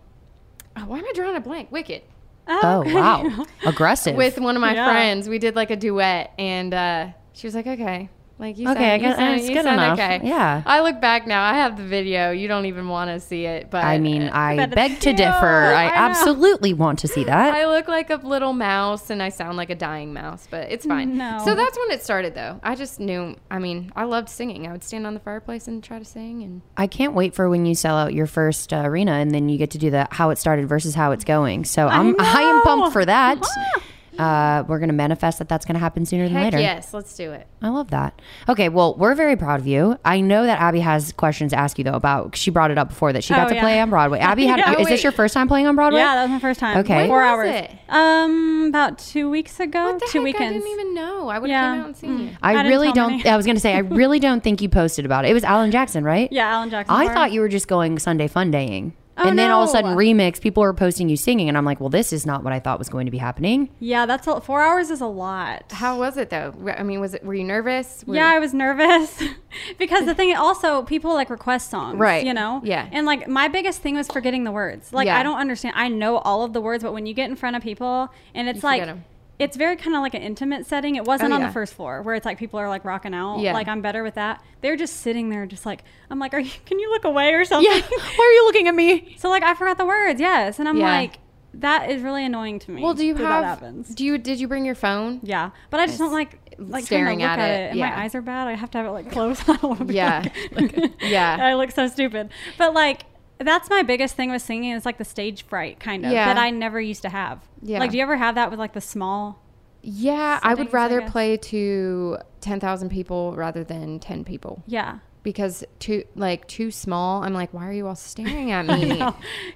[0.76, 1.70] oh, why am I drawing a blank?
[1.72, 2.02] Wicked
[2.46, 3.46] Oh, wow.
[3.66, 4.14] Aggressive.
[4.16, 4.86] with one of my Yeah.
[4.90, 5.28] friends.
[5.28, 8.84] We did like a duet, and uh, she was like, "Okay, like you Okay, sound,
[8.90, 9.98] I you guess sound, it's you good sound enough.
[9.98, 10.20] Okay.
[10.28, 10.62] Yeah.
[10.66, 11.44] I look back now.
[11.44, 12.30] I have the video.
[12.32, 15.16] You don't even want to see it, but I mean, I beg to cute.
[15.16, 15.46] differ.
[15.74, 17.54] I, I absolutely want to see that.
[17.54, 20.84] I look like a little mouse, and I sound like a dying mouse, but it's
[20.84, 21.16] fine.
[21.16, 21.40] No.
[21.44, 22.60] So that's when it started, though.
[22.62, 23.36] I just knew.
[23.50, 24.66] I mean, I loved singing.
[24.66, 27.48] I would stand on the fireplace and try to sing, and I can't wait for
[27.48, 30.08] when you sell out your first uh, arena and then you get to do the
[30.10, 31.64] how it started versus how it's going.
[31.64, 33.40] So I'm I am pumped for that.
[34.18, 36.58] Uh, we're gonna manifest that that's gonna happen sooner than later.
[36.58, 37.46] yes, let's do it.
[37.62, 38.20] I love that.
[38.48, 39.98] Okay, well, we're very proud of you.
[40.04, 42.36] I know that Abby has questions to ask you though about.
[42.36, 43.60] She brought it up before that she got Oh, to yeah.
[43.62, 44.18] play on Broadway.
[44.20, 44.78] Abby, had, Yeah.
[44.78, 46.00] is this your first time playing on Broadway?
[46.00, 46.78] Yeah, that was my first time.
[46.78, 47.06] Okay.
[47.06, 47.50] four When hours.
[47.50, 47.70] it?
[47.88, 49.84] Um, about two weeks ago.
[49.92, 50.24] What the two heck?
[50.24, 50.56] weekends.
[50.56, 51.28] I didn't even know.
[51.28, 51.72] I would have Yeah.
[51.72, 52.30] came out and seen you.
[52.42, 53.16] I, I really don't.
[53.18, 53.28] many.
[53.28, 55.30] I was gonna say I really don't think you posted about it.
[55.30, 56.28] It was Alan Jackson, right?
[56.34, 56.94] Yeah, Alan Jackson.
[56.94, 57.14] I Bar.
[57.14, 58.94] thought you were just going Sunday fun daying.
[59.16, 60.40] Oh, and then all of a sudden, remix.
[60.40, 62.78] People are posting you singing, and I'm like, "Well, this is not what I thought
[62.80, 65.70] was going to be happening." Yeah, that's a, four hours is a lot.
[65.70, 66.52] How was it though?
[66.76, 67.24] I mean, was it?
[67.24, 68.02] Were you nervous?
[68.06, 69.22] Were- Yeah, I was nervous
[69.78, 72.26] because the thing also people like request songs, Right.
[72.26, 72.88] You know, Yeah.
[72.90, 74.92] And like my biggest thing was forgetting the words.
[74.92, 75.18] Like Yeah.
[75.18, 75.74] I don't understand.
[75.76, 78.48] I know all of the words, but when you get in front of people and
[78.48, 78.96] it's You like.
[79.38, 80.94] It's very kind of like an intimate setting.
[80.94, 81.46] It wasn't Oh, on yeah.
[81.48, 83.40] the first floor where it's like people are like rocking out.
[83.40, 83.52] Yeah.
[83.52, 84.42] Like I'm better with that.
[84.60, 86.50] They're just sitting there, just like I'm like, are you?
[86.66, 87.70] Can you look away or something?
[87.70, 87.80] Yeah.
[88.16, 89.16] Why are you looking at me?
[89.18, 90.20] So like I forgot the words.
[90.20, 90.90] Yes, and I'm Yeah.
[90.98, 91.18] like,
[91.54, 92.82] that is really annoying to me.
[92.82, 93.22] Well, do you have?
[93.42, 93.88] that happens?
[93.94, 94.18] Do you?
[94.18, 95.20] Did you bring your phone?
[95.22, 97.70] Yeah, but I just don't like like staring at it, it.
[97.70, 97.90] And yeah.
[97.90, 98.46] my eyes are bad.
[98.46, 99.40] I have to have it like close.
[99.48, 100.24] I don't want to be Yeah.
[100.52, 101.36] like, Yeah.
[101.40, 102.30] I look so stupid.
[102.58, 103.02] But like
[103.38, 106.26] that's my biggest thing with singing is like the stage fright kind of Yeah.
[106.26, 107.40] that I never used to have.
[107.62, 107.78] Yeah.
[107.80, 109.40] Like, do you ever have that with like the small?
[109.82, 114.62] Yeah, I would settings, I rather play to ten thousand people rather than ten people.
[114.66, 114.98] Yeah.
[115.22, 117.22] Because too like too small.
[117.22, 118.96] I'm like, why are you all staring at me?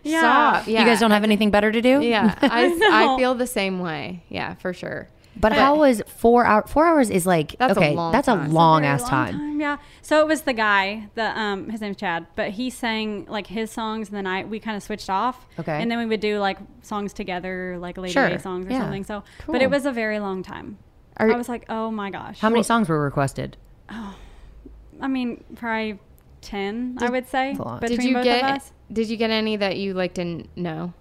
[0.03, 0.21] Yeah.
[0.21, 0.67] Stop.
[0.67, 0.81] Yeah.
[0.81, 2.01] You guys don't have anything better to do?
[2.03, 3.17] Yeah, I, I know.
[3.19, 4.25] feel the same way.
[4.29, 5.09] Yeah, for sure.
[5.37, 6.67] But, how was four hour?
[6.67, 7.95] Four hours is like That's a okay.
[7.95, 8.41] long that's time.
[8.41, 9.61] a It's long Very ass long time.
[9.61, 9.77] Yeah.
[10.03, 13.71] So it was the guy, the um, his name's Chad, but he sang like his
[13.71, 15.47] songs, and then I we kind of switched off.
[15.61, 15.81] Okay.
[15.81, 18.27] And then we would do like songs together, like Lady Sure.
[18.27, 18.81] A songs or Yeah.
[18.81, 19.05] something.
[19.05, 19.53] So, Cool.
[19.53, 20.79] but it was a very long time.
[21.19, 22.41] Are- I was like, oh my gosh.
[22.41, 23.57] How many songs were requested?
[23.91, 24.17] Oh,
[25.01, 25.99] I mean, probably
[26.41, 28.45] ten, I would say, That's between Did you both get?
[28.45, 28.73] of us.
[28.93, 30.95] Did you get any that you like didn't know?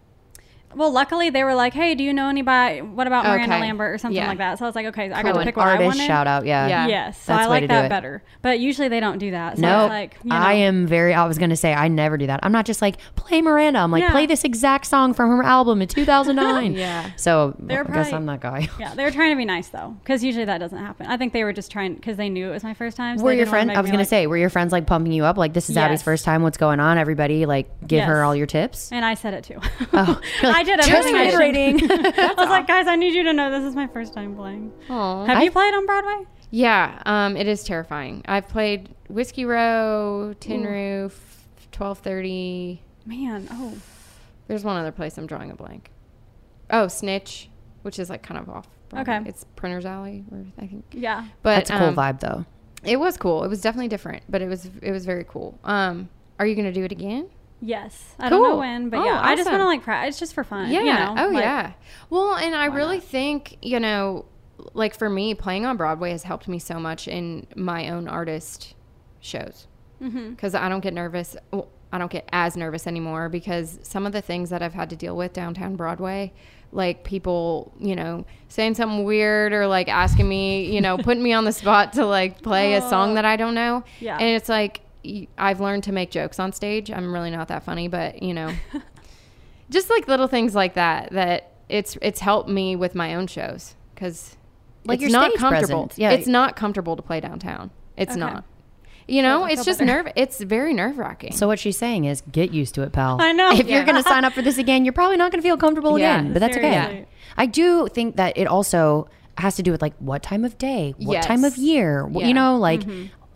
[0.76, 2.82] Well, luckily they were like, "Hey, do you know anybody?
[2.82, 3.61] What about Miranda Okay.
[3.61, 4.28] Lambert or something Yeah.
[4.28, 5.34] like that?" So I was like, "Okay, I Cool.
[5.34, 6.45] got to pick what I artist wanted." shout out.
[6.45, 6.68] Yeah.
[6.68, 6.88] Yeah.
[6.88, 8.22] Yes, so That's I like that better.
[8.41, 9.55] But usually they don't do that.
[9.57, 11.13] So No, it's like, you know, I am very.
[11.13, 12.41] I was gonna say I never do that.
[12.43, 13.80] I'm not just like play Miranda.
[13.80, 14.11] I'm like Yeah.
[14.11, 16.74] play this exact song from her album in 2009.
[16.78, 17.09] Yeah.
[17.15, 18.68] So They're I guess I'm that guy.
[18.80, 21.07] Yeah, they were trying to be nice though, because usually that doesn't happen.
[21.07, 23.18] I think they were just trying because they knew it was my first time.
[23.18, 23.72] So were your friends?
[23.74, 25.38] I was me, gonna like- say, were your friends like pumping you up?
[25.38, 26.43] Like this is Abby's first time.
[26.43, 26.97] What's going on?
[26.97, 28.91] Everybody, like give her all your tips.
[28.91, 29.59] and I said it too.
[29.93, 31.15] Oh, like, I did just everything.
[31.15, 31.38] I should.
[31.39, 31.91] reiterating.
[32.20, 34.72] I was like, guys, I need you to know this is my first time playing.
[34.89, 35.26] Oh.
[35.26, 36.26] Have I- you played on Broadway?
[36.49, 38.22] Yeah, um, it is terrifying.
[38.26, 42.82] I've played Whiskey Row, Tin Roof, twelve thirty.
[43.05, 43.74] Man, oh,
[44.47, 45.91] There's one other place I'm drawing a blank.
[46.70, 47.49] Oh, Snitch,
[47.82, 48.68] which is like kind of off.
[48.89, 49.15] Broadway.
[49.18, 49.30] Okay.
[49.30, 50.86] It's Printer's Alley, or I think.
[50.93, 51.26] yeah.
[51.43, 52.45] But That's a cool um, vibe though.
[52.84, 53.43] It was cool.
[53.43, 55.59] It was definitely different, but it was it was very cool.
[55.65, 56.07] Um,
[56.39, 57.30] are you gonna do it again?
[57.61, 60.13] Yes, I don't know when, but Oh, yeah, I just want to like practice.
[60.13, 60.69] It's just for fun.
[60.69, 60.79] Yeah.
[60.79, 61.15] You know?
[61.17, 61.71] oh like- yeah.
[62.09, 63.03] Well, and I really not?
[63.05, 64.25] think you know,
[64.73, 68.75] like for me, playing on Broadway has helped me so much in my own artist
[69.19, 69.67] shows
[70.01, 70.29] Mm-hmm.
[70.31, 71.35] because I don't get nervous.
[71.51, 74.89] Well, I don't get as nervous anymore because some of the things that I've had
[74.91, 76.33] to deal with downtown Broadway,
[76.71, 81.33] like people, you know, saying something weird or like asking me, you know, putting me
[81.33, 83.83] on the spot to like play a song that I don't know.
[83.99, 84.17] Yeah.
[84.17, 84.81] And it's like,
[85.37, 86.91] I've learned to make jokes on stage.
[86.91, 88.51] I'm really not that funny, but you know,
[89.69, 93.75] just like little things like that, that it's, it's helped me with my own shows
[93.93, 94.35] because
[94.85, 95.83] Like it's your not comfortable.
[95.87, 95.97] presence.
[95.99, 96.11] Yeah.
[96.11, 97.71] It's not comfortable to play downtown.
[97.97, 98.19] It's Okay.
[98.19, 98.43] not.
[99.09, 100.03] You know, it's just better.
[100.03, 100.11] nerve.
[100.17, 101.31] It's very nerve wracking.
[101.31, 103.21] So what she's saying is, get used to it, pal.
[103.21, 103.51] I know.
[103.51, 105.55] If you're going to sign up for this again, you're probably not going to feel
[105.55, 106.33] comfortable Yeah, again.
[106.33, 106.71] But that's okay.
[106.73, 107.07] seriously.
[107.37, 110.93] I do think that it also has to do with like what time of day,
[110.97, 111.59] what time of Yes.
[111.59, 112.19] year, wh- Yeah.
[112.19, 112.27] Mm-hmm.
[112.27, 112.81] you know, like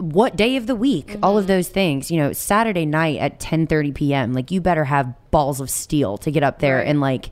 [0.01, 1.53] what day of the week, all of mm-hmm.
[1.53, 2.11] those things.
[2.11, 4.33] You know, Saturday night at 10:30 p.m.
[4.33, 6.87] Like you better have balls of steel to get up there Right.
[6.87, 7.31] and like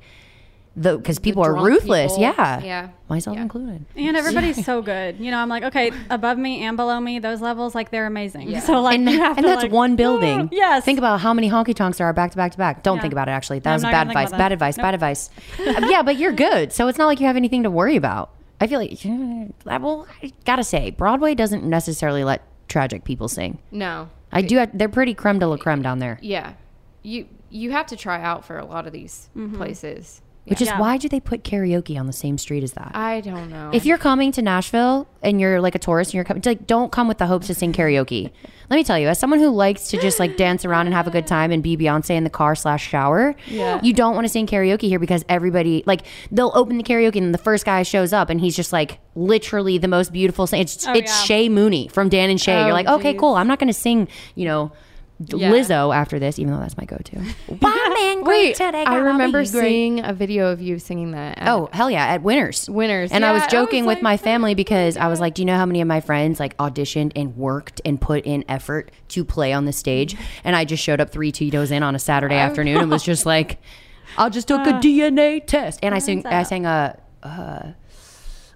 [0.75, 2.13] the because people are ruthless.
[2.13, 2.21] people.
[2.21, 2.87] Yeah, Yeah.
[3.09, 3.41] myself Yeah.
[3.41, 3.85] included.
[3.95, 5.19] And everybody's so good.
[5.19, 8.49] You know, I'm like, okay, above me and below me, those levels, like they're amazing.
[8.49, 8.59] Yeah.
[8.61, 10.41] So like, and, you have and to, that's like, one building.
[10.41, 10.85] "Woo." Yes.
[10.85, 12.83] Think about how many honky tonks there are back to back to back.
[12.83, 13.01] Don't Yeah.
[13.01, 13.31] think about it.
[13.31, 14.31] Actually, that I'm was bad advice.
[14.31, 14.77] Bad advice.
[14.77, 14.83] Nope.
[14.85, 15.29] Bad advice.
[15.89, 18.31] Yeah, but you're good, so it's not like you have anything to worry about.
[18.61, 18.99] I feel like,
[19.65, 23.59] well, I gotta say, Broadway doesn't necessarily let tragic people sing.
[23.71, 24.09] no.
[24.31, 24.57] I do.
[24.57, 26.53] Have, they're pretty creme de la creme down there, Yeah.
[27.01, 29.55] You you have to try out for a lot of these Mm-hmm.
[29.57, 30.21] places.
[30.45, 30.79] Which is Yeah.
[30.79, 32.91] why do they put karaoke on the same street as that?
[32.95, 33.69] I don't know.
[33.73, 36.91] If you're coming to Nashville and you're like a tourist and you're coming, like, don't
[36.91, 38.31] come with the hopes to sing karaoke.
[38.69, 41.07] Let me tell you, as someone who likes to just like dance around and have
[41.07, 43.79] a good time and be Beyonce in the car slash shower, Yeah.
[43.83, 47.33] you don't want to sing karaoke here because everybody like they'll open the karaoke and
[47.33, 50.45] the first guy shows up and he's just like literally the most beautiful.
[50.47, 51.25] Sing- it's Oh, it's yeah.
[51.25, 52.57] Shay Mooney from Dan and Shay.
[52.61, 53.19] Oh, you're like, okay, geez.
[53.19, 53.33] cool.
[53.35, 54.71] I'm not going to sing, you know.
[55.27, 55.51] Yeah.
[55.51, 57.21] Lizzo after this, even though that's my go-to.
[58.23, 61.37] Wait, I remember seeing a video of you singing that.
[61.39, 62.05] at- Oh hell yeah!
[62.05, 65.07] At Winners, Winners, and I was Yeah, I joking was with my family because I
[65.07, 67.99] was like, "Do you know how many of my friends like auditioned and worked and
[67.99, 70.15] put in effort to play on the stage?"
[70.45, 73.25] And I just showed up three Tito's in on a Saturday afternoon and was just
[73.25, 73.59] like,
[74.17, 76.97] "I'll just took a DNA test," and I sang, I sang a.
[77.21, 77.71] Uh,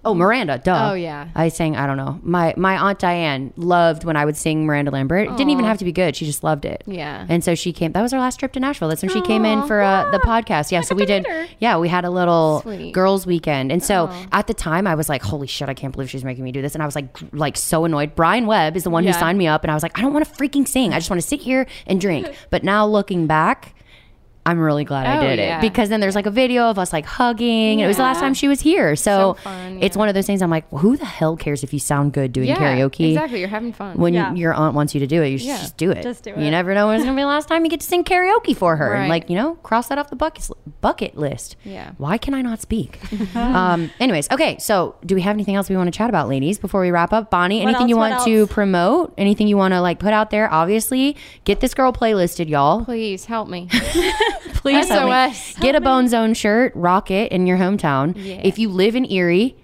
[0.04, 0.90] Oh, Miranda, duh.
[0.90, 1.28] Oh, yeah.
[1.34, 2.20] I sang, I don't know.
[2.22, 5.28] My my aunt Diane loved when I would sing Miranda Lambert.
[5.28, 6.14] It didn't even have to be good.
[6.16, 6.82] She just loved it.
[6.86, 7.24] Yeah.
[7.28, 7.92] And so she came.
[7.92, 8.88] That was our last trip to Nashville.
[8.88, 10.70] That's when she came in for uh, the podcast.
[10.72, 10.82] Yeah.
[10.82, 11.26] So we did.
[11.58, 12.92] Yeah, we had a little Sweet.
[12.92, 13.72] girls' weekend.
[13.72, 15.68] And so at the time, I was like, "Holy shit!
[15.68, 18.14] I can't believe she's making me do this." And I was like, like so annoyed.
[18.14, 19.12] Brian Webb is the one Yeah.
[19.12, 20.92] who signed me up, and I was like, I don't want to freaking sing.
[20.92, 22.28] I just want to sit here and drink.
[22.50, 23.74] But now looking back.
[24.46, 25.58] I'm really glad I Oh, did yeah.
[25.58, 27.72] it because then there's like a video of us like hugging.
[27.72, 30.14] and It was the last time she was here, so, So fun, it's one of
[30.14, 30.42] those things.
[30.42, 33.08] I'm like, well, who the hell cares if you sound good doing Yeah, karaoke?
[33.12, 33.40] exactly.
[33.40, 33.96] You're having fun.
[33.96, 34.34] When Yeah.
[34.34, 36.02] your aunt wants you to do it, you should Yeah, just do it.
[36.02, 36.38] just do it.
[36.40, 38.54] You never know when it's gonna be the last time you get to sing karaoke
[38.56, 40.48] for her, and like you know, cross that off the bucket
[40.80, 41.56] bucket list.
[41.64, 41.92] Yeah.
[41.96, 42.98] Why can I not speak?
[43.36, 43.90] um.
[43.98, 44.58] Anyways, okay.
[44.58, 47.12] So, do we have anything else we want to chat about, ladies, before we wrap
[47.14, 47.30] up?
[47.30, 49.14] Bonnie, What anything you want to promote?
[49.16, 50.52] Anything you want to like put out there?
[50.52, 52.84] Obviously, get this girl playlisted, y'all.
[52.84, 53.68] Please help me.
[54.64, 55.34] Please help me.
[55.34, 55.58] SOS.
[55.60, 58.14] Get a Bone Zone shirt, rock it in your hometown.
[58.16, 58.40] Yeah.
[58.42, 59.56] If you live in Erie,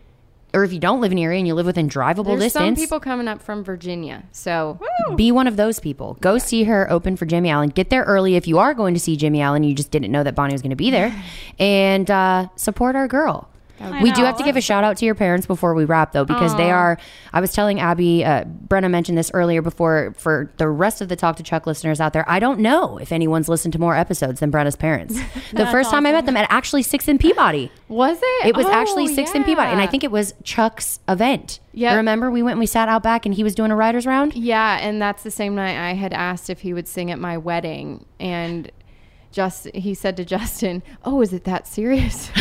[0.53, 2.80] or if you don't live in Erie and you live within drivable There's some distance,
[2.80, 4.24] people coming up from Virginia.
[4.32, 4.78] So
[5.16, 6.18] be one of those people.
[6.20, 7.70] Go see her open for Jimmy Allen.
[7.70, 9.62] Get there early if you are going to see Jimmy Allen.
[9.62, 11.14] You just didn't know that Bonnie was going to be there,
[11.59, 13.48] and uh, support our girl.
[14.03, 16.24] We do have to give a shout out to your parents before we wrap, though,
[16.24, 16.99] because they are.
[17.33, 20.14] I was telling Abby, uh, Brenna mentioned this earlier before.
[20.18, 23.11] For the rest of the Talk to Chuck listeners out there, I don't know if
[23.12, 25.18] anyone's listened to more episodes than Brenna's parents.
[25.53, 27.72] the first time I met them, at actually Sixth and Peabody.
[27.89, 28.47] was it?
[28.49, 31.61] It was Oh, actually Sixth and Peabody, and I think it was Chuck's event.
[31.72, 31.95] Yeah.
[31.97, 34.35] Remember, we went and we sat out back, and he was doing a writers round.
[34.35, 37.39] Yeah, and that's the same night I had asked if he would sing at my
[37.39, 38.70] wedding, and
[39.33, 42.31] just he said to Justin, "Oh, is it that serious?"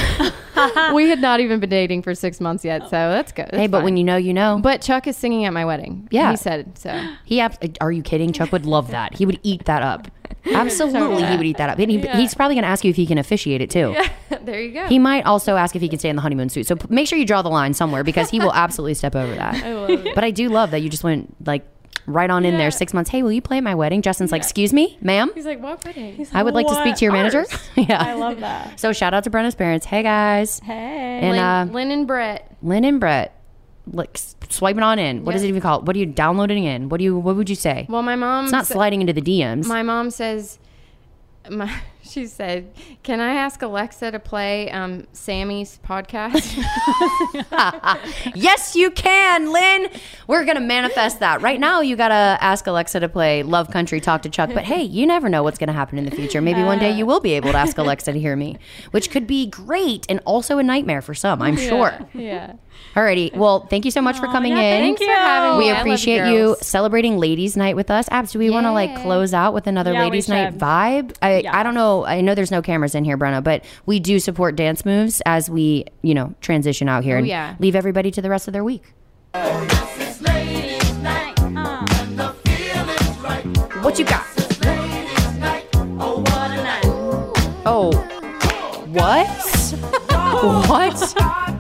[0.94, 3.50] we had not even been dating for six months yet, so that's good.
[3.54, 4.60] Hey, but when you know, you know.
[4.62, 6.08] but Chuck is singing at my wedding.
[6.12, 6.32] Yeah.
[6.32, 7.00] he said so.
[7.26, 8.34] He ab- are you kidding?
[8.34, 9.16] Chuck would love that.
[9.16, 10.08] He would eat that up.
[10.54, 11.80] Absolutely, he would eat that up.
[11.80, 13.94] And he, he's probably going to ask you if he can officiate it too.
[13.94, 14.10] Yeah.
[14.42, 14.88] there you go.
[14.88, 16.68] He might also ask if he can stay in the honeymoon suite.
[16.68, 19.34] So p- make sure you draw the line somewhere because he will absolutely step over
[19.36, 19.64] that.
[19.64, 20.16] I love it.
[20.16, 21.66] But I do love that you just went like
[22.14, 23.10] right on in there six months.
[23.10, 24.01] Hey, will you play at my wedding?
[24.01, 25.32] Justin's like, excuse me, ma'am.
[25.36, 27.45] He's like, "What wedding?" Like, I would like to speak to your manager.
[27.76, 28.01] yeah.
[28.01, 28.80] I love that.
[28.80, 29.86] So shout out to Brenna's parents.
[29.86, 30.60] Hey guys.
[30.60, 30.74] Hey.
[31.22, 32.55] And Lynn, uh, Lynn and Brett.
[32.62, 33.36] Lynn and Brett.
[33.91, 35.26] Like s- swiping on in.
[35.26, 35.47] What is Yeah.
[35.47, 35.88] it even called?
[35.88, 36.89] What are you downloading in?
[36.89, 37.18] What do you?
[37.18, 37.88] What would you say?
[37.89, 38.45] Well, my mom.
[38.45, 39.66] it's not sa- sliding into the DMs.
[39.66, 40.60] My mom says,
[41.49, 41.74] my,
[42.10, 42.72] she said,
[43.03, 46.57] "Can I ask Alexa to play um, Sammy's podcast?"
[48.36, 49.89] yes, you can, Lynn.
[50.28, 51.82] We're gonna manifest that right now.
[51.82, 54.51] You gotta ask Alexa to play "Love Country," talk to Chuck.
[54.53, 56.41] But hey, you never know what's gonna happen in the future.
[56.41, 58.57] Maybe one day you will be able to ask Alexa to hear me,
[58.91, 61.41] which could be great and also a nightmare for some.
[61.41, 61.97] I'm sure.
[62.14, 62.53] yeah.
[62.95, 63.36] Alrighty.
[63.36, 64.82] Well, thank you so much for coming yeah, in.
[64.82, 65.57] Thanks for having.
[65.57, 66.66] We I love appreciate you girls.
[66.66, 68.07] celebrating Ladies' Night with us.
[68.10, 71.16] Abs, do we want to like close out with another Yeah, Ladies' Night vibe?
[71.22, 71.57] I Yeah.
[71.57, 71.99] I don't know.
[72.06, 75.50] I know there's no cameras in here, Brenna, but we do support dance moves as
[75.50, 77.56] we you know transition out here Oh, and yeah.
[77.60, 78.84] leave everybody to the rest of their week.
[83.82, 84.26] What you got?
[87.66, 87.91] Oh,
[88.91, 89.28] what?
[90.70, 91.14] what?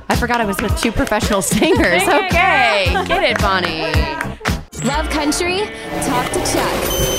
[0.09, 2.03] I forgot I was with two professional singers.
[2.03, 3.81] Okay, get it, Bonnie.
[4.85, 5.59] Love country?
[6.05, 7.18] Talk to Chuck.